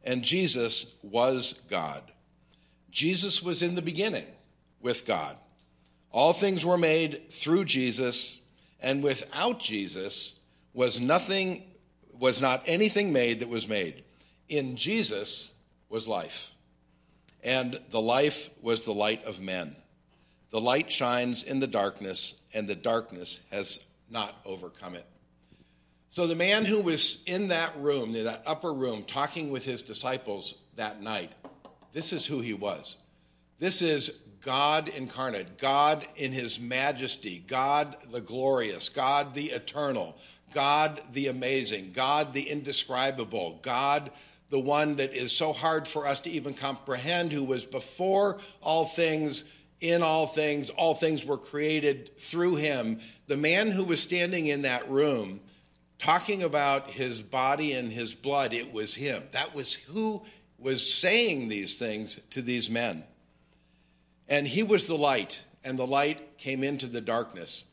[0.02, 2.02] and Jesus was God.
[2.90, 4.26] Jesus was in the beginning
[4.80, 5.36] with God.
[6.10, 8.40] All things were made through Jesus,
[8.80, 10.40] and without Jesus
[10.72, 11.67] was nothing
[12.18, 14.04] was not anything made that was made.
[14.48, 15.52] In Jesus
[15.88, 16.52] was life,
[17.44, 19.76] and the life was the light of men.
[20.50, 25.04] The light shines in the darkness, and the darkness has not overcome it.
[26.10, 29.82] So the man who was in that room, in that upper room, talking with his
[29.82, 31.32] disciples that night,
[31.92, 32.96] this is who he was.
[33.58, 40.16] This is God incarnate, God in his majesty, God the glorious, God the eternal,
[40.54, 44.10] God the amazing, God the indescribable, God
[44.50, 48.84] the one that is so hard for us to even comprehend, who was before all
[48.84, 52.98] things, in all things, all things were created through him.
[53.26, 55.40] The man who was standing in that room
[55.98, 59.22] talking about his body and his blood, it was him.
[59.32, 60.22] That was who
[60.58, 63.04] was saying these things to these men.
[64.28, 67.64] And he was the light, and the light came into the darkness.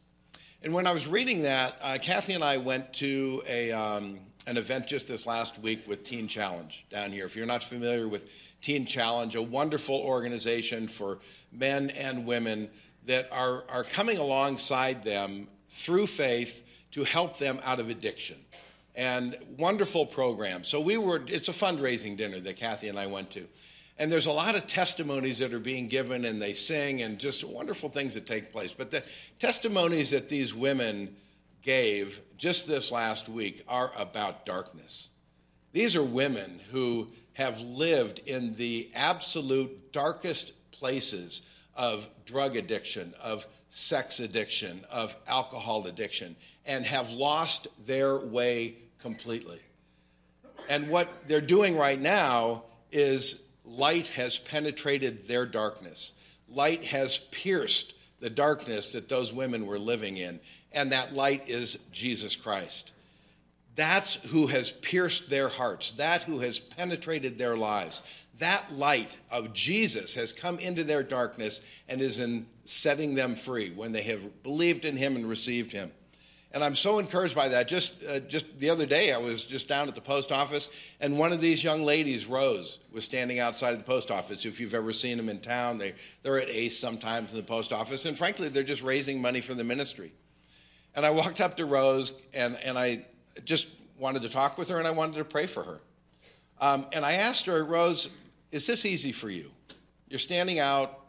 [0.64, 4.58] And when I was reading that, uh, Kathy and I went to a, um, an
[4.58, 7.26] event just this last week with Teen Challenge down here.
[7.26, 11.20] If you're not familiar with Teen Challenge, a wonderful organization for
[11.52, 12.70] men and women
[13.06, 18.38] that are, are coming alongside them through faith to help them out of addiction.
[18.96, 20.64] And wonderful program.
[20.64, 23.46] So we were, it's a fundraising dinner that Kathy and I went to.
[23.98, 27.44] And there's a lot of testimonies that are being given, and they sing, and just
[27.44, 28.74] wonderful things that take place.
[28.74, 29.04] But the
[29.40, 31.16] testimonies that these women
[31.62, 35.10] gave just this last week are about darkness.
[35.72, 41.42] These are women who have lived in the absolute darkest places
[41.76, 49.60] of drug addiction, of sex addiction, of alcohol addiction, and have lost their way completely.
[50.70, 56.14] And what they're doing right now is light has penetrated their darkness.
[56.48, 60.40] Light has pierced the darkness that those women were living in,
[60.72, 62.94] and that light is Jesus Christ.
[63.76, 68.02] That's who has pierced their hearts, that who has penetrated their lives.
[68.40, 73.72] That light of Jesus has come into their darkness and is in setting them free
[73.72, 75.92] when they have believed in him and received him.
[76.56, 77.68] And I'm so encouraged by that.
[77.68, 80.70] Just, uh, just the other day, I was just down at the post office,
[81.02, 84.46] and one of these young ladies, Rose, was standing outside of the post office.
[84.46, 87.74] If you've ever seen them in town, they, they're at Ace sometimes in the post
[87.74, 90.14] office, and frankly, they're just raising money for the ministry.
[90.96, 93.06] And I walked up to Rose, and, and I
[93.44, 93.68] just
[94.00, 95.82] wanted to talk with her, and I wanted to pray for her.
[96.62, 98.10] Um, and I asked her, Rose,
[98.52, 99.52] is this easy for you?
[100.08, 101.02] You're standing out,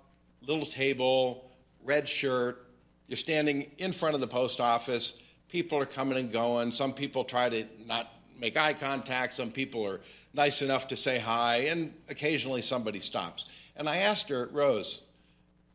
[0.44, 1.52] little table,
[1.84, 2.66] red shirt,
[3.06, 6.72] you're standing in front of the post office people are coming and going.
[6.72, 9.32] Some people try to not make eye contact.
[9.32, 10.00] Some people are
[10.34, 13.46] nice enough to say hi, and occasionally somebody stops.
[13.76, 15.02] And I asked her, Rose,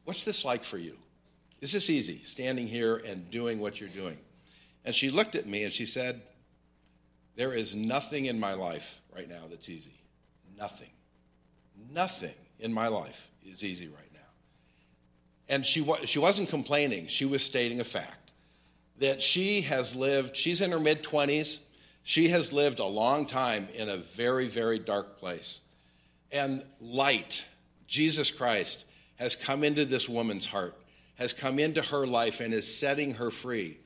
[0.06, 0.96] what's this like for you?
[1.62, 4.18] Is this easy, standing here and doing what you're doing?
[4.84, 6.22] And she looked at me and she said,
[7.36, 10.02] There is nothing in my life right now that's easy.
[10.58, 10.90] Nothing.
[11.94, 14.20] Nothing in my life is easy right now.
[15.50, 18.21] And she, she wasn't complaining, she was stating a fact
[19.02, 21.60] that she has lived, she's in her mid 20s.
[22.04, 25.62] She has lived a long time in a very, very dark place.
[26.32, 27.46] And light,
[27.88, 28.86] Jesus Christ,
[29.18, 30.76] has come into this woman's heart,
[31.16, 33.78] has come into her life, and is setting her free.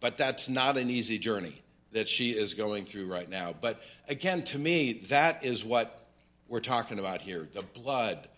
[0.00, 1.54] But that's not an easy journey
[1.92, 3.54] that she is going through right now.
[3.60, 6.00] But again, to me, that is what
[6.48, 8.28] we're talking about here the blood,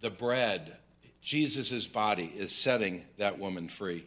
[0.00, 0.72] the bread,
[1.20, 4.04] Jesus' body is setting that woman free.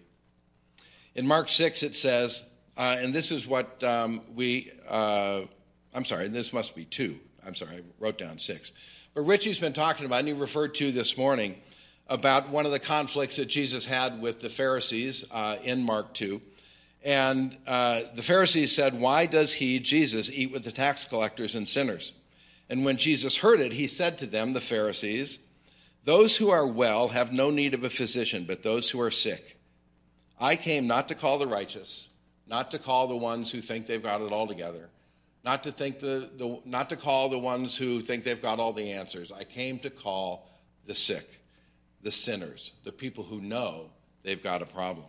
[1.15, 2.43] In Mark 6, it says,
[2.75, 5.41] uh, and this is what um, we, uh,
[5.93, 7.19] I'm sorry, this must be two.
[7.45, 8.73] I'm sorry, I wrote down six.
[9.13, 11.55] But Richie's been talking about, and he referred to this morning,
[12.07, 16.41] about one of the conflicts that Jesus had with the Pharisees uh, in Mark 2.
[17.05, 21.67] And uh, the Pharisees said, Why does he, Jesus, eat with the tax collectors and
[21.67, 22.11] sinners?
[22.69, 25.39] And when Jesus heard it, he said to them, the Pharisees,
[26.05, 29.59] Those who are well have no need of a physician, but those who are sick.
[30.39, 32.09] I came not to call the righteous,
[32.47, 34.89] not to call the ones who think they've got it all together,
[35.43, 38.73] not to, think the, the, not to call the ones who think they've got all
[38.73, 39.31] the answers.
[39.31, 40.49] I came to call
[40.85, 41.39] the sick,
[42.01, 43.89] the sinners, the people who know
[44.23, 45.07] they've got a problem.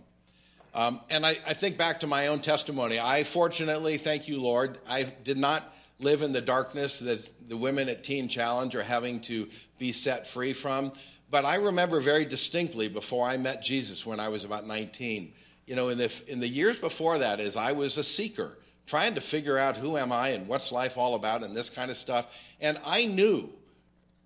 [0.74, 2.98] Um, and I, I think back to my own testimony.
[2.98, 7.88] I fortunately, thank you, Lord, I did not live in the darkness that the women
[7.88, 10.92] at Teen Challenge are having to be set free from.
[11.34, 15.32] But I remember very distinctly before I met Jesus when I was about 19.
[15.66, 19.14] You know, in the, in the years before that, as I was a seeker, trying
[19.16, 21.96] to figure out who am I and what's life all about and this kind of
[21.96, 22.40] stuff.
[22.60, 23.52] And I knew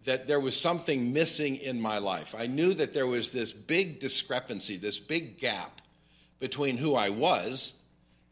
[0.04, 2.34] that there was something missing in my life.
[2.38, 5.80] I knew that there was this big discrepancy, this big gap
[6.40, 7.72] between who I was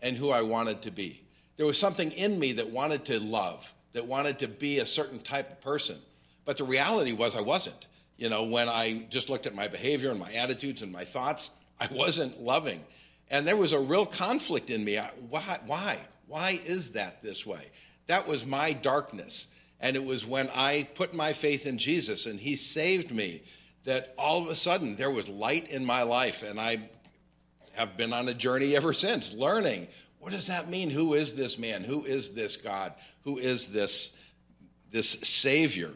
[0.02, 1.22] and who I wanted to be.
[1.56, 5.20] There was something in me that wanted to love, that wanted to be a certain
[5.20, 5.96] type of person.
[6.44, 7.86] But the reality was I wasn't.
[8.16, 11.50] You know, when I just looked at my behavior and my attitudes and my thoughts,
[11.80, 12.82] I wasn't loving.
[13.30, 14.96] And there was a real conflict in me.
[15.28, 15.58] Why?
[15.66, 15.98] Why?
[16.26, 17.62] Why is that this way?
[18.06, 19.48] That was my darkness.
[19.80, 23.42] And it was when I put my faith in Jesus and He saved me
[23.84, 26.42] that all of a sudden there was light in my life.
[26.42, 26.78] And I
[27.74, 29.86] have been on a journey ever since, learning
[30.26, 30.90] what does that mean?
[30.90, 31.84] Who is this man?
[31.84, 32.92] Who is this God?
[33.22, 34.12] Who is this,
[34.90, 35.92] this Savior?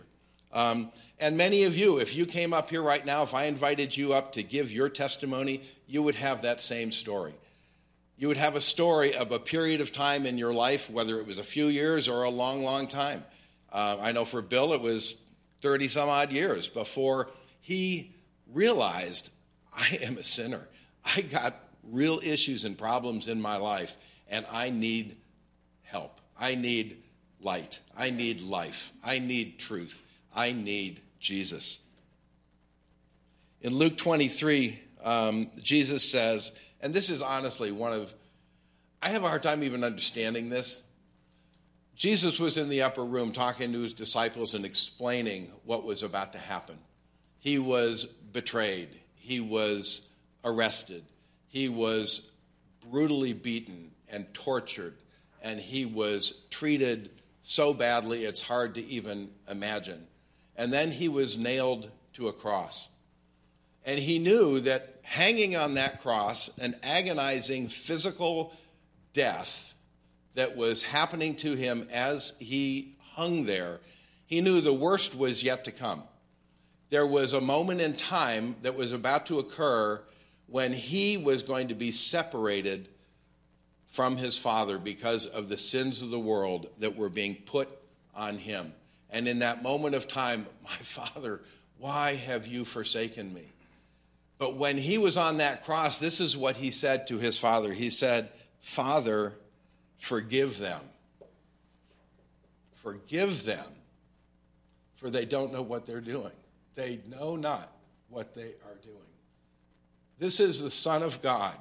[0.53, 3.97] Um, and many of you, if you came up here right now, if I invited
[3.97, 7.35] you up to give your testimony, you would have that same story.
[8.17, 11.27] You would have a story of a period of time in your life, whether it
[11.27, 13.25] was a few years or a long, long time.
[13.73, 15.17] Uh, I know for Bill, it was
[15.63, 17.29] 30 some odd years before
[17.61, 18.13] he
[18.53, 19.31] realized
[19.73, 20.67] I am a sinner.
[21.05, 21.55] I got
[21.91, 23.97] real issues and problems in my life,
[24.29, 25.17] and I need
[25.83, 26.21] help.
[26.39, 27.03] I need
[27.43, 27.81] light.
[27.97, 28.93] I need life.
[29.05, 30.07] I need truth.
[30.41, 31.81] I need Jesus.
[33.61, 38.15] In Luke 23, um, Jesus says, and this is honestly one of,
[39.03, 40.83] I have a hard time even understanding this.
[41.95, 46.33] Jesus was in the upper room talking to his disciples and explaining what was about
[46.33, 46.79] to happen.
[47.39, 50.09] He was betrayed, he was
[50.43, 51.05] arrested,
[51.49, 52.31] he was
[52.91, 54.95] brutally beaten and tortured,
[55.43, 57.11] and he was treated
[57.43, 60.07] so badly it's hard to even imagine
[60.61, 62.91] and then he was nailed to a cross.
[63.87, 68.53] And he knew that hanging on that cross, an agonizing physical
[69.15, 69.73] death
[70.35, 73.81] that was happening to him as he hung there,
[74.27, 76.03] he knew the worst was yet to come.
[76.91, 80.03] There was a moment in time that was about to occur
[80.47, 82.87] when he was going to be separated
[83.87, 87.71] from his father because of the sins of the world that were being put
[88.15, 88.75] on him.
[89.13, 91.41] And in that moment of time, my father,
[91.79, 93.45] why have you forsaken me?
[94.39, 97.73] But when he was on that cross, this is what he said to his father.
[97.73, 99.35] He said, Father,
[99.99, 100.81] forgive them.
[102.73, 103.67] Forgive them,
[104.95, 106.33] for they don't know what they're doing.
[106.75, 107.71] They know not
[108.09, 108.97] what they are doing.
[110.19, 111.57] This is the Son of God,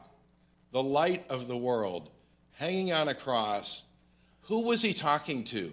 [0.71, 2.09] the light of the world,
[2.53, 3.83] hanging on a cross.
[4.43, 5.71] Who was he talking to?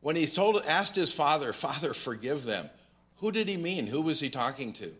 [0.00, 2.70] When he told, asked his father, Father, forgive them,
[3.16, 3.86] who did he mean?
[3.86, 4.90] Who was he talking to?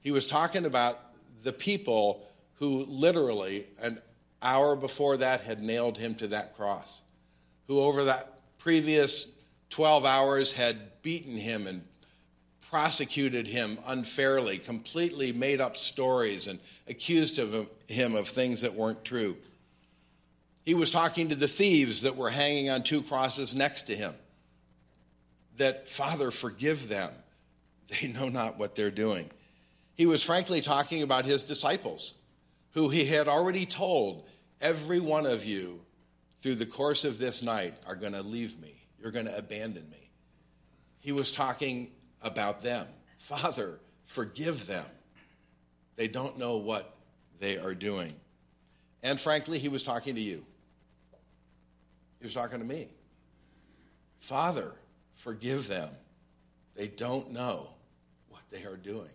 [0.00, 0.98] He was talking about
[1.42, 4.00] the people who literally, an
[4.42, 7.02] hour before that, had nailed him to that cross,
[7.68, 9.38] who over that previous
[9.70, 11.84] 12 hours had beaten him and
[12.68, 19.04] prosecuted him unfairly, completely made up stories, and accused of him of things that weren't
[19.04, 19.36] true.
[20.68, 24.12] He was talking to the thieves that were hanging on two crosses next to him.
[25.56, 27.10] That, Father, forgive them.
[27.88, 29.30] They know not what they're doing.
[29.94, 32.18] He was frankly talking about his disciples,
[32.72, 34.28] who he had already told,
[34.60, 35.80] Every one of you
[36.38, 38.74] through the course of this night are going to leave me.
[39.00, 40.10] You're going to abandon me.
[41.00, 42.86] He was talking about them.
[43.16, 44.84] Father, forgive them.
[45.96, 46.94] They don't know what
[47.40, 48.12] they are doing.
[49.02, 50.44] And frankly, he was talking to you.
[52.18, 52.88] He was talking to me.
[54.18, 54.72] Father,
[55.18, 55.90] Forgive them.
[56.76, 57.68] They don't know
[58.28, 59.10] what they are doing.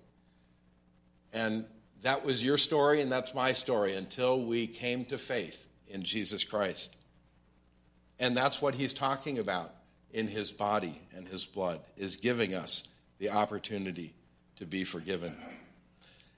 [1.32, 1.64] And
[2.01, 6.43] that was your story, and that's my story until we came to faith in Jesus
[6.43, 6.97] Christ.
[8.20, 9.74] And that's what he's talking about
[10.12, 12.84] in his body and his blood, is giving us
[13.20, 14.14] the opportunity
[14.58, 15.34] to be forgiven.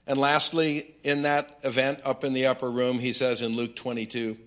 [0.06, 4.38] And lastly, in that event up in the upper room, he says in Luke 22,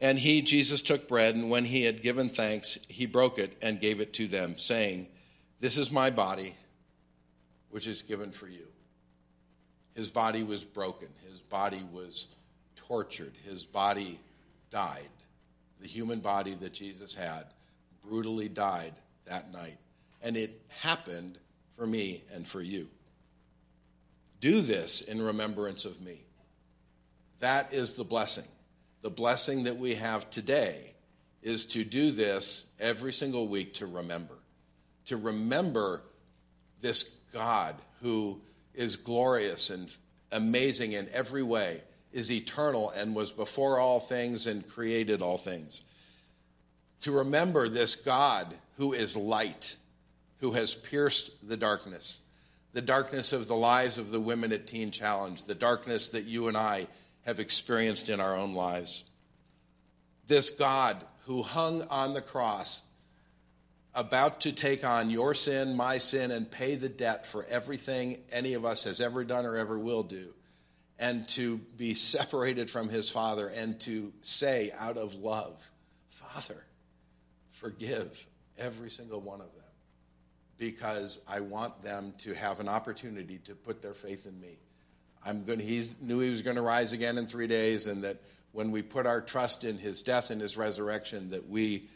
[0.00, 3.80] and he, Jesus, took bread, and when he had given thanks, he broke it and
[3.80, 5.08] gave it to them, saying,
[5.60, 6.54] This is my body,
[7.70, 8.66] which is given for you.
[9.94, 12.28] His body was broken, his body was
[12.74, 14.20] tortured, his body
[14.70, 15.08] died.
[15.80, 17.44] The human body that Jesus had
[18.06, 18.92] brutally died
[19.26, 19.78] that night.
[20.22, 21.38] And it happened
[21.72, 22.88] for me and for you.
[24.40, 26.20] Do this in remembrance of me.
[27.40, 28.48] That is the blessing.
[29.06, 30.92] The blessing that we have today
[31.40, 34.34] is to do this every single week to remember.
[35.04, 36.02] To remember
[36.80, 38.40] this God who
[38.74, 39.88] is glorious and
[40.32, 41.82] amazing in every way,
[42.12, 45.84] is eternal and was before all things and created all things.
[47.02, 49.76] To remember this God who is light,
[50.38, 52.22] who has pierced the darkness,
[52.72, 56.48] the darkness of the lives of the women at Teen Challenge, the darkness that you
[56.48, 56.88] and I
[57.26, 59.04] have experienced in our own lives.
[60.26, 60.96] This God
[61.26, 62.82] who hung on the cross,
[63.94, 68.54] about to take on your sin, my sin, and pay the debt for everything any
[68.54, 70.32] of us has ever done or ever will do,
[70.98, 75.70] and to be separated from his Father and to say out of love,
[76.08, 76.64] Father,
[77.50, 78.26] forgive
[78.58, 79.64] every single one of them
[80.58, 84.58] because I want them to have an opportunity to put their faith in me.
[85.26, 85.58] I'm going.
[85.58, 88.18] He knew he was going to rise again in three days, and that
[88.52, 91.88] when we put our trust in his death and his resurrection, that we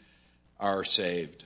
[0.59, 1.45] are saved.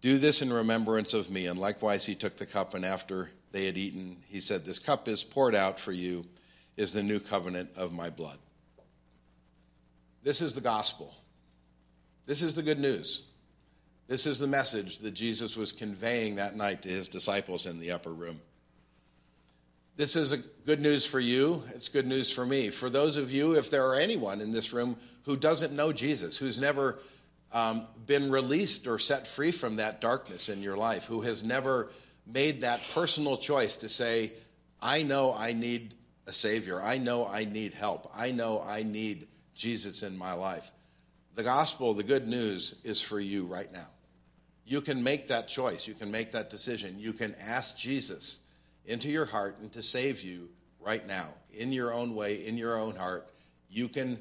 [0.00, 1.46] Do this in remembrance of me.
[1.46, 5.08] And likewise, he took the cup, and after they had eaten, he said, This cup
[5.08, 6.26] is poured out for you,
[6.76, 8.38] is the new covenant of my blood.
[10.22, 11.14] This is the gospel.
[12.26, 13.22] This is the good news.
[14.08, 17.92] This is the message that Jesus was conveying that night to his disciples in the
[17.92, 18.40] upper room.
[19.96, 20.32] This is
[20.66, 21.62] good news for you.
[21.72, 22.70] It's good news for me.
[22.70, 26.36] For those of you, if there are anyone in this room who doesn't know Jesus,
[26.36, 26.98] who's never
[27.52, 31.90] um, been released or set free from that darkness in your life, who has never
[32.26, 34.32] made that personal choice to say,
[34.82, 35.94] I know I need
[36.26, 36.82] a Savior.
[36.82, 38.10] I know I need help.
[38.16, 40.72] I know I need Jesus in my life.
[41.34, 43.86] The gospel, the good news, is for you right now.
[44.66, 45.86] You can make that choice.
[45.86, 46.98] You can make that decision.
[46.98, 48.40] You can ask Jesus
[48.86, 50.48] into your heart and to save you
[50.80, 53.28] right now, in your own way, in your own heart.
[53.70, 54.18] You can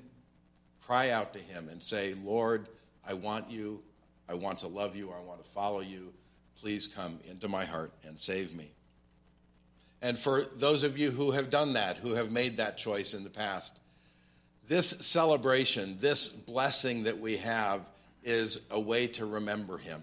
[0.85, 2.67] cry out to Him and say, Lord,
[3.07, 3.81] I want you.
[4.29, 5.11] I want to love you.
[5.11, 6.13] I want to follow you.
[6.59, 8.71] Please come into my heart and save me.
[10.01, 13.23] And for those of you who have done that, who have made that choice in
[13.23, 13.79] the past,
[14.67, 17.81] this celebration, this blessing that we have,
[18.23, 20.01] is a way to remember Him.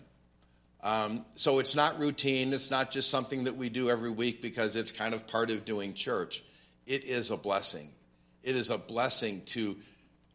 [0.82, 2.52] Um, so it's not routine.
[2.52, 5.64] It's not just something that we do every week because it's kind of part of
[5.64, 6.42] doing church.
[6.86, 7.90] It is a blessing.
[8.42, 9.76] It is a blessing to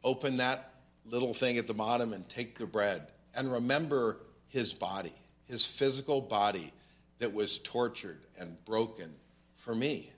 [0.03, 0.71] open that
[1.05, 4.17] little thing at the bottom and take the bread and remember
[4.47, 5.13] his body,
[5.47, 6.71] his physical body
[7.17, 9.13] that was tortured and broken
[9.55, 10.11] for me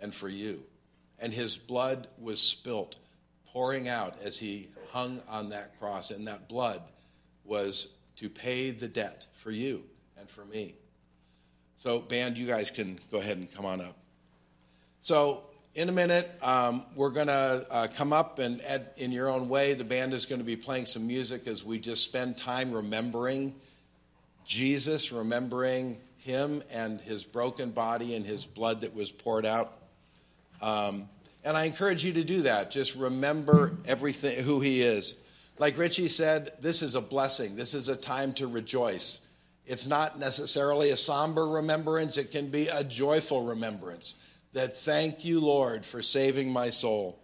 [0.00, 0.62] and for you.
[1.18, 2.98] And his blood was spilt,
[3.52, 6.10] pouring out as he hung on that cross.
[6.10, 6.82] And that blood
[7.44, 9.82] was to pay the debt for you
[10.18, 10.74] and for me.
[11.78, 13.96] So, band, you guys can go ahead and come on up.
[15.00, 18.60] So, in a minute, um, we're going to uh, come up and,
[18.98, 21.78] in your own way, the band is going to be playing some music as we
[21.78, 23.54] just spend time remembering
[24.44, 29.72] Jesus, remembering him and his broken body and his blood that was poured out.
[30.60, 31.08] Um,
[31.42, 32.70] and I encourage you to do that.
[32.70, 35.16] Just remember everything, who he is.
[35.60, 37.54] Like Richie said, this is a blessing.
[37.54, 39.20] This is a time to rejoice.
[39.66, 44.14] It's not necessarily a somber remembrance, it can be a joyful remembrance
[44.54, 47.20] that thank you, Lord, for saving my soul.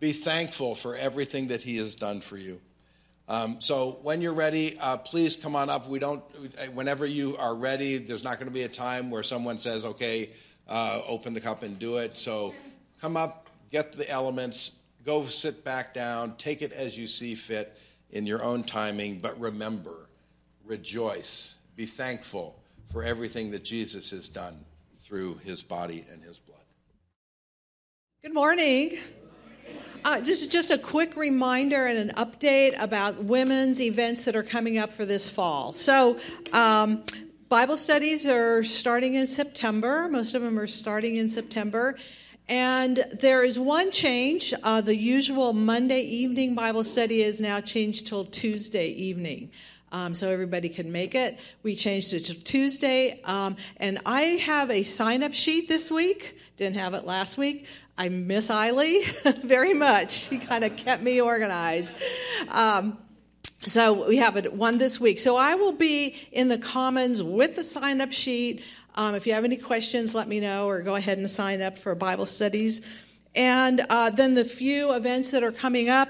[0.00, 2.62] Be thankful for everything that He has done for you.
[3.28, 5.86] Um, so when you're ready, uh, please come on up.
[5.86, 6.22] We don't.
[6.74, 10.30] Whenever you are ready, there's not going to be a time where someone says, "Okay,
[10.66, 12.54] uh, open the cup and do it." So
[13.00, 17.78] come up, get the elements, Go sit back down, take it as you see fit
[18.10, 20.08] in your own timing, but remember,
[20.64, 24.64] rejoice, be thankful for everything that Jesus has done
[24.96, 26.58] through his body and his blood.
[28.20, 28.98] Good morning.
[30.04, 34.42] Uh, this is just a quick reminder and an update about women's events that are
[34.42, 35.72] coming up for this fall.
[35.72, 36.18] So,
[36.52, 37.04] um,
[37.48, 40.08] Bible studies are starting in September.
[40.10, 41.96] Most of them are starting in September.
[42.48, 44.54] And there is one change.
[44.62, 49.50] Uh, the usual Monday evening Bible study is now changed till Tuesday evening.
[49.90, 51.40] Um, so everybody can make it.
[51.62, 53.20] We changed it to Tuesday.
[53.24, 56.38] Um, and I have a sign up sheet this week.
[56.56, 57.66] Didn't have it last week.
[57.98, 59.04] I miss Eiley
[59.42, 60.12] very much.
[60.28, 61.94] She kind of kept me organized.
[62.48, 62.98] Um,
[63.60, 65.18] so we have it one this week.
[65.18, 68.62] So I will be in the Commons with the sign up sheet.
[68.96, 71.76] Um, if you have any questions, let me know or go ahead and sign up
[71.76, 72.82] for Bible studies.
[73.34, 76.08] And uh, then the few events that are coming up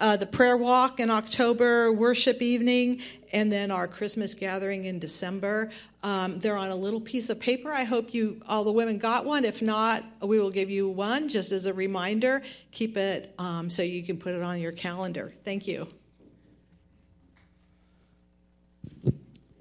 [0.00, 3.02] uh, the prayer walk in October, worship evening,
[3.32, 5.70] and then our Christmas gathering in December.
[6.02, 7.70] Um, they're on a little piece of paper.
[7.70, 9.44] I hope you all the women got one.
[9.44, 12.42] If not, we will give you one just as a reminder.
[12.72, 15.34] Keep it um, so you can put it on your calendar.
[15.44, 15.86] Thank you.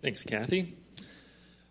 [0.01, 0.78] Thanks, Kathy.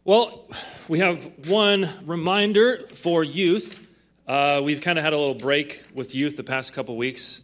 [0.09, 0.47] Well,
[0.89, 3.87] we have one reminder for youth.
[4.27, 7.43] Uh, we've kind of had a little break with youth the past couple weeks.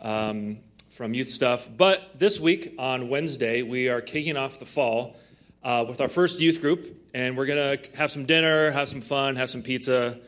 [0.00, 1.68] Um, from youth stuff.
[1.76, 5.14] But this week on Wednesday, we are kicking off the fall
[5.62, 9.02] uh, with our first youth group, and we're going to have some dinner, have some
[9.02, 10.18] fun, have some pizza.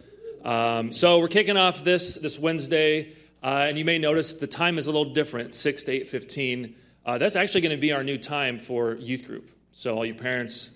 [0.44, 4.76] Um, so we're kicking off this this Wednesday, uh, and you may notice the time
[4.76, 6.74] is a little different, six to eight fifteen.
[7.06, 9.50] Uh, that's actually going to be our new time for youth group.
[9.72, 10.72] So all you parents,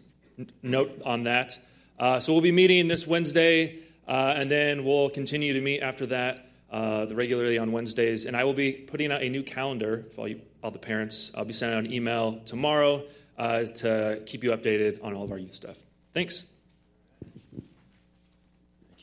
[0.63, 1.59] note on that.
[1.99, 3.79] Uh, so we'll be meeting this Wednesday,
[4.09, 8.37] uh, and then we'll continue to meet after that uh, the regularly on Wednesdays, and
[8.37, 11.31] I will be putting out a new calendar for all, you, all the parents.
[11.35, 13.05] I'll be sending out an email tomorrow
[13.39, 15.83] uh, to keep you updated on all of our youth stuff.
[16.13, 16.47] Thanks.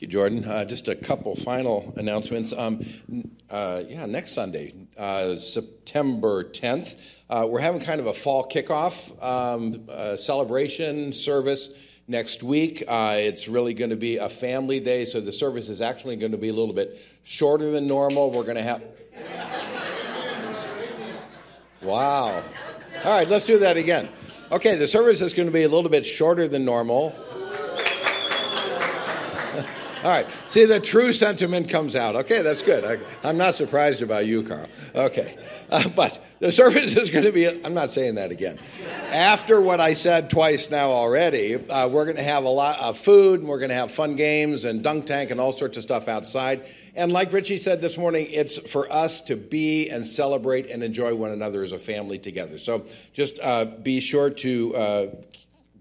[0.00, 0.46] You, Jordan.
[0.46, 2.54] Uh, just a couple final announcements.
[2.56, 2.80] Um,
[3.50, 9.12] uh, yeah, next Sunday, uh, September 10th, uh, we're having kind of a fall kickoff
[9.22, 11.68] um, uh, celebration service
[12.08, 12.82] next week.
[12.88, 16.32] Uh, it's really going to be a family day, so the service is actually going
[16.32, 18.30] to be a little bit shorter than normal.
[18.30, 18.82] We're going to have.
[21.82, 22.42] wow.
[23.04, 24.08] All right, let's do that again.
[24.50, 27.14] Okay, the service is going to be a little bit shorter than normal.
[30.02, 30.30] All right.
[30.46, 32.16] See, the true sentiment comes out.
[32.16, 33.02] Okay, that's good.
[33.22, 34.66] I, am not surprised about you, Carl.
[34.94, 35.36] Okay.
[35.68, 38.58] Uh, but the service is going to be, I'm not saying that again.
[39.12, 42.96] After what I said twice now already, uh, we're going to have a lot of
[42.96, 45.82] food and we're going to have fun games and dunk tank and all sorts of
[45.82, 46.66] stuff outside.
[46.96, 51.14] And like Richie said this morning, it's for us to be and celebrate and enjoy
[51.14, 52.56] one another as a family together.
[52.56, 55.06] So just uh, be sure to uh,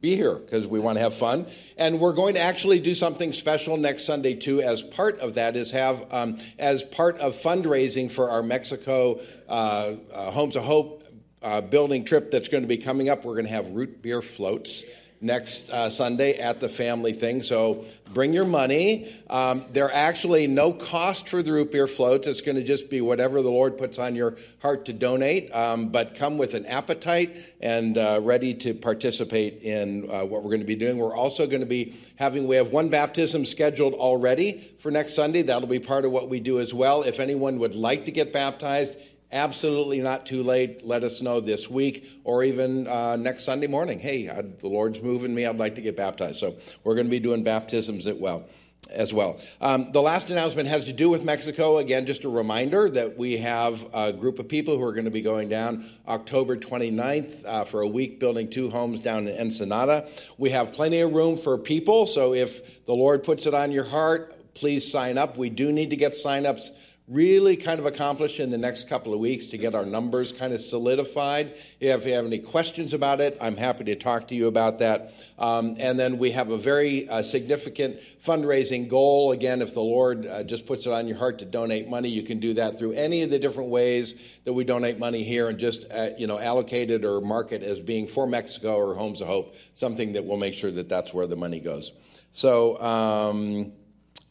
[0.02, 1.46] be here because we want to have fun.
[1.78, 4.62] And we're going to actually do something special next Sunday too.
[4.62, 9.96] As part of that is have um, as part of fundraising for our Mexico uh,
[10.14, 11.04] uh, Homes of Hope
[11.42, 13.26] uh, building trip that's going to be coming up.
[13.26, 14.84] We're going to have root beer floats
[15.22, 17.42] next uh, Sunday at the family thing.
[17.42, 19.14] So bring your money.
[19.30, 22.28] Um, are actually no cost for the root beer floats.
[22.28, 25.54] It's going to just be whatever the Lord puts on your heart to donate.
[25.54, 30.50] Um, but come with an appetite and uh, ready to participate in uh, what we're
[30.50, 30.98] going to be doing.
[30.98, 35.42] We're also going to be having, we have one baptism scheduled already for next Sunday.
[35.42, 37.04] That'll be part of what we do as well.
[37.04, 38.96] If anyone would like to get baptized,
[39.32, 40.84] absolutely not too late.
[40.84, 44.00] Let us know this week or even uh, next Sunday morning.
[44.00, 45.46] Hey, I, the Lord's moving me.
[45.46, 46.38] I'd like to get baptized.
[46.38, 48.48] So we're going to be doing baptisms as well.
[48.92, 49.40] As well.
[49.62, 51.78] Um, the last announcement has to do with Mexico.
[51.78, 55.12] Again, just a reminder that we have a group of people who are going to
[55.12, 60.08] be going down October 29th uh, for a week building two homes down in Ensenada.
[60.40, 63.84] We have plenty of room for people, so if the Lord puts it on your
[63.84, 65.38] heart, please sign up.
[65.38, 66.72] We do need to get sign-ups
[67.10, 70.54] really kind of accomplish in the next couple of weeks to get our numbers kind
[70.54, 71.56] of solidified.
[71.80, 75.12] If you have any questions about it, I'm happy to talk to you about that.
[75.40, 79.32] Um, and then we have a very uh, significant fundraising goal.
[79.32, 82.22] Again, if the Lord uh, just puts it on your heart to donate money, you
[82.22, 85.58] can do that through any of the different ways that we donate money here and
[85.58, 89.22] just uh, you know allocate it or mark it as being for Mexico or Homes
[89.22, 91.92] of Hope, something that will make sure that that's where the money goes.
[92.32, 93.72] So um,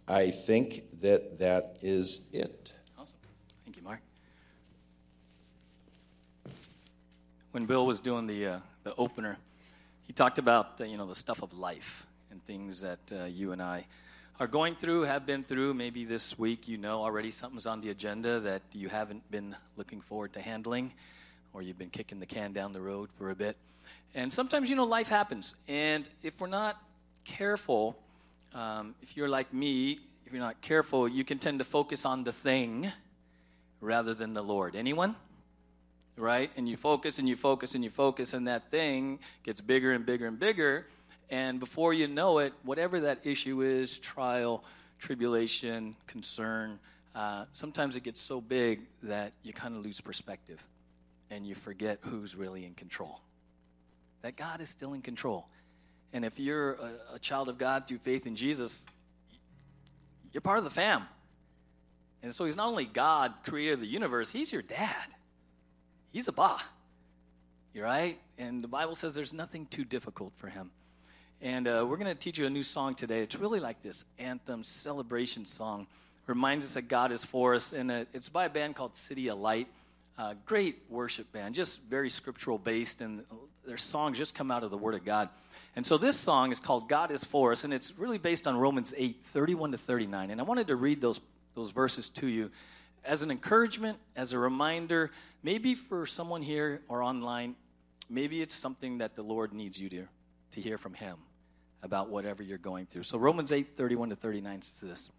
[0.06, 2.72] I think that that is it.
[2.98, 3.16] Awesome.
[3.64, 4.00] Thank you, Mark.
[7.50, 9.38] When Bill was doing the, uh, the opener,
[10.06, 13.52] he talked about the, you know, the stuff of life and things that uh, you
[13.52, 13.86] and I
[14.38, 15.72] are going through, have been through.
[15.72, 20.02] Maybe this week you know already something's on the agenda that you haven't been looking
[20.02, 20.92] forward to handling,
[21.54, 23.56] or you've been kicking the can down the road for a bit.
[24.14, 25.54] And sometimes, you know, life happens.
[25.66, 26.78] And if we're not
[27.24, 27.96] careful,
[28.54, 32.24] um, if you're like me, if you're not careful, you can tend to focus on
[32.24, 32.92] the thing
[33.80, 34.76] rather than the Lord.
[34.76, 35.16] Anyone?
[36.18, 36.50] Right?
[36.56, 40.04] And you focus and you focus and you focus, and that thing gets bigger and
[40.04, 40.86] bigger and bigger.
[41.30, 44.64] And before you know it, whatever that issue is trial,
[44.98, 46.80] tribulation, concern
[47.18, 50.64] uh, sometimes it gets so big that you kind of lose perspective
[51.32, 53.20] and you forget who's really in control.
[54.22, 55.48] That God is still in control.
[56.12, 58.86] And if you're a, a child of God through faith in Jesus,
[60.32, 61.02] you're part of the fam.
[62.22, 65.14] And so he's not only God, creator of the universe, he's your dad.
[66.10, 66.56] He's Abba.
[67.74, 68.18] You're right?
[68.38, 70.70] And the Bible says there's nothing too difficult for him.
[71.42, 73.20] And uh, we're going to teach you a new song today.
[73.20, 75.86] It's really like this anthem celebration song.
[76.26, 77.74] Reminds us that God is for us.
[77.74, 79.66] And uh, it's by a band called CityAlight.
[80.16, 83.02] Uh, great worship band, just very scriptural based.
[83.02, 83.22] And
[83.66, 85.28] their songs just come out of the Word of God.
[85.76, 87.64] And so this song is called God is for us.
[87.64, 90.30] And it's really based on Romans 8, 31 to 39.
[90.30, 91.20] And I wanted to read those,
[91.54, 92.50] those verses to you
[93.04, 95.10] as an encouragement, as a reminder,
[95.42, 97.56] maybe for someone here or online,
[98.08, 100.08] maybe it's something that the Lord needs you to,
[100.52, 101.16] to hear from Him
[101.82, 103.04] about whatever you're going through.
[103.04, 105.10] So Romans 8, 31 to 39 says this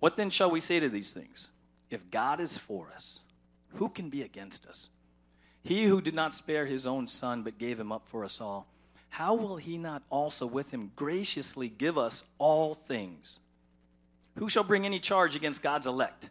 [0.00, 1.50] What then shall we say to these things?
[1.90, 3.20] If God is for us,
[3.74, 4.88] who can be against us?
[5.62, 8.66] He who did not spare his own son, but gave him up for us all,
[9.10, 13.40] how will he not also with him graciously give us all things?
[14.36, 16.30] Who shall bring any charge against God's elect?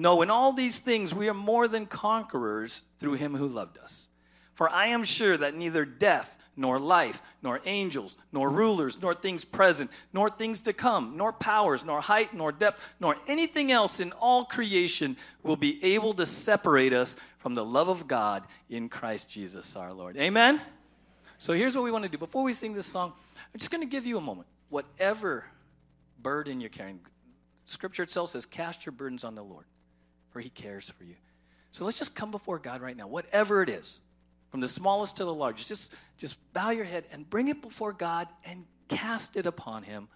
[0.00, 4.08] No, in all these things we are more than conquerors through him who loved us.
[4.54, 9.44] For I am sure that neither death, nor life, nor angels, nor rulers, nor things
[9.44, 14.12] present, nor things to come, nor powers, nor height, nor depth, nor anything else in
[14.12, 19.28] all creation will be able to separate us from the love of God in Christ
[19.28, 20.16] Jesus our Lord.
[20.16, 20.60] Amen?
[21.36, 22.18] So here's what we want to do.
[22.18, 23.12] Before we sing this song,
[23.52, 24.48] I'm just going to give you a moment.
[24.70, 25.44] Whatever
[26.20, 27.00] burden you're carrying,
[27.66, 29.64] Scripture itself says, cast your burdens on the Lord,
[30.30, 31.16] for he cares for you.
[31.72, 34.00] So let's just come before God right now, whatever it is
[34.50, 35.68] from the smallest to the largest.
[35.68, 40.08] Just, just bow your head and bring it before God and cast it upon Him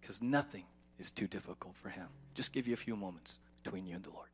[0.00, 0.64] because nothing
[0.98, 2.08] is too difficult for Him.
[2.34, 4.28] Just give you a few moments between you and the Lord.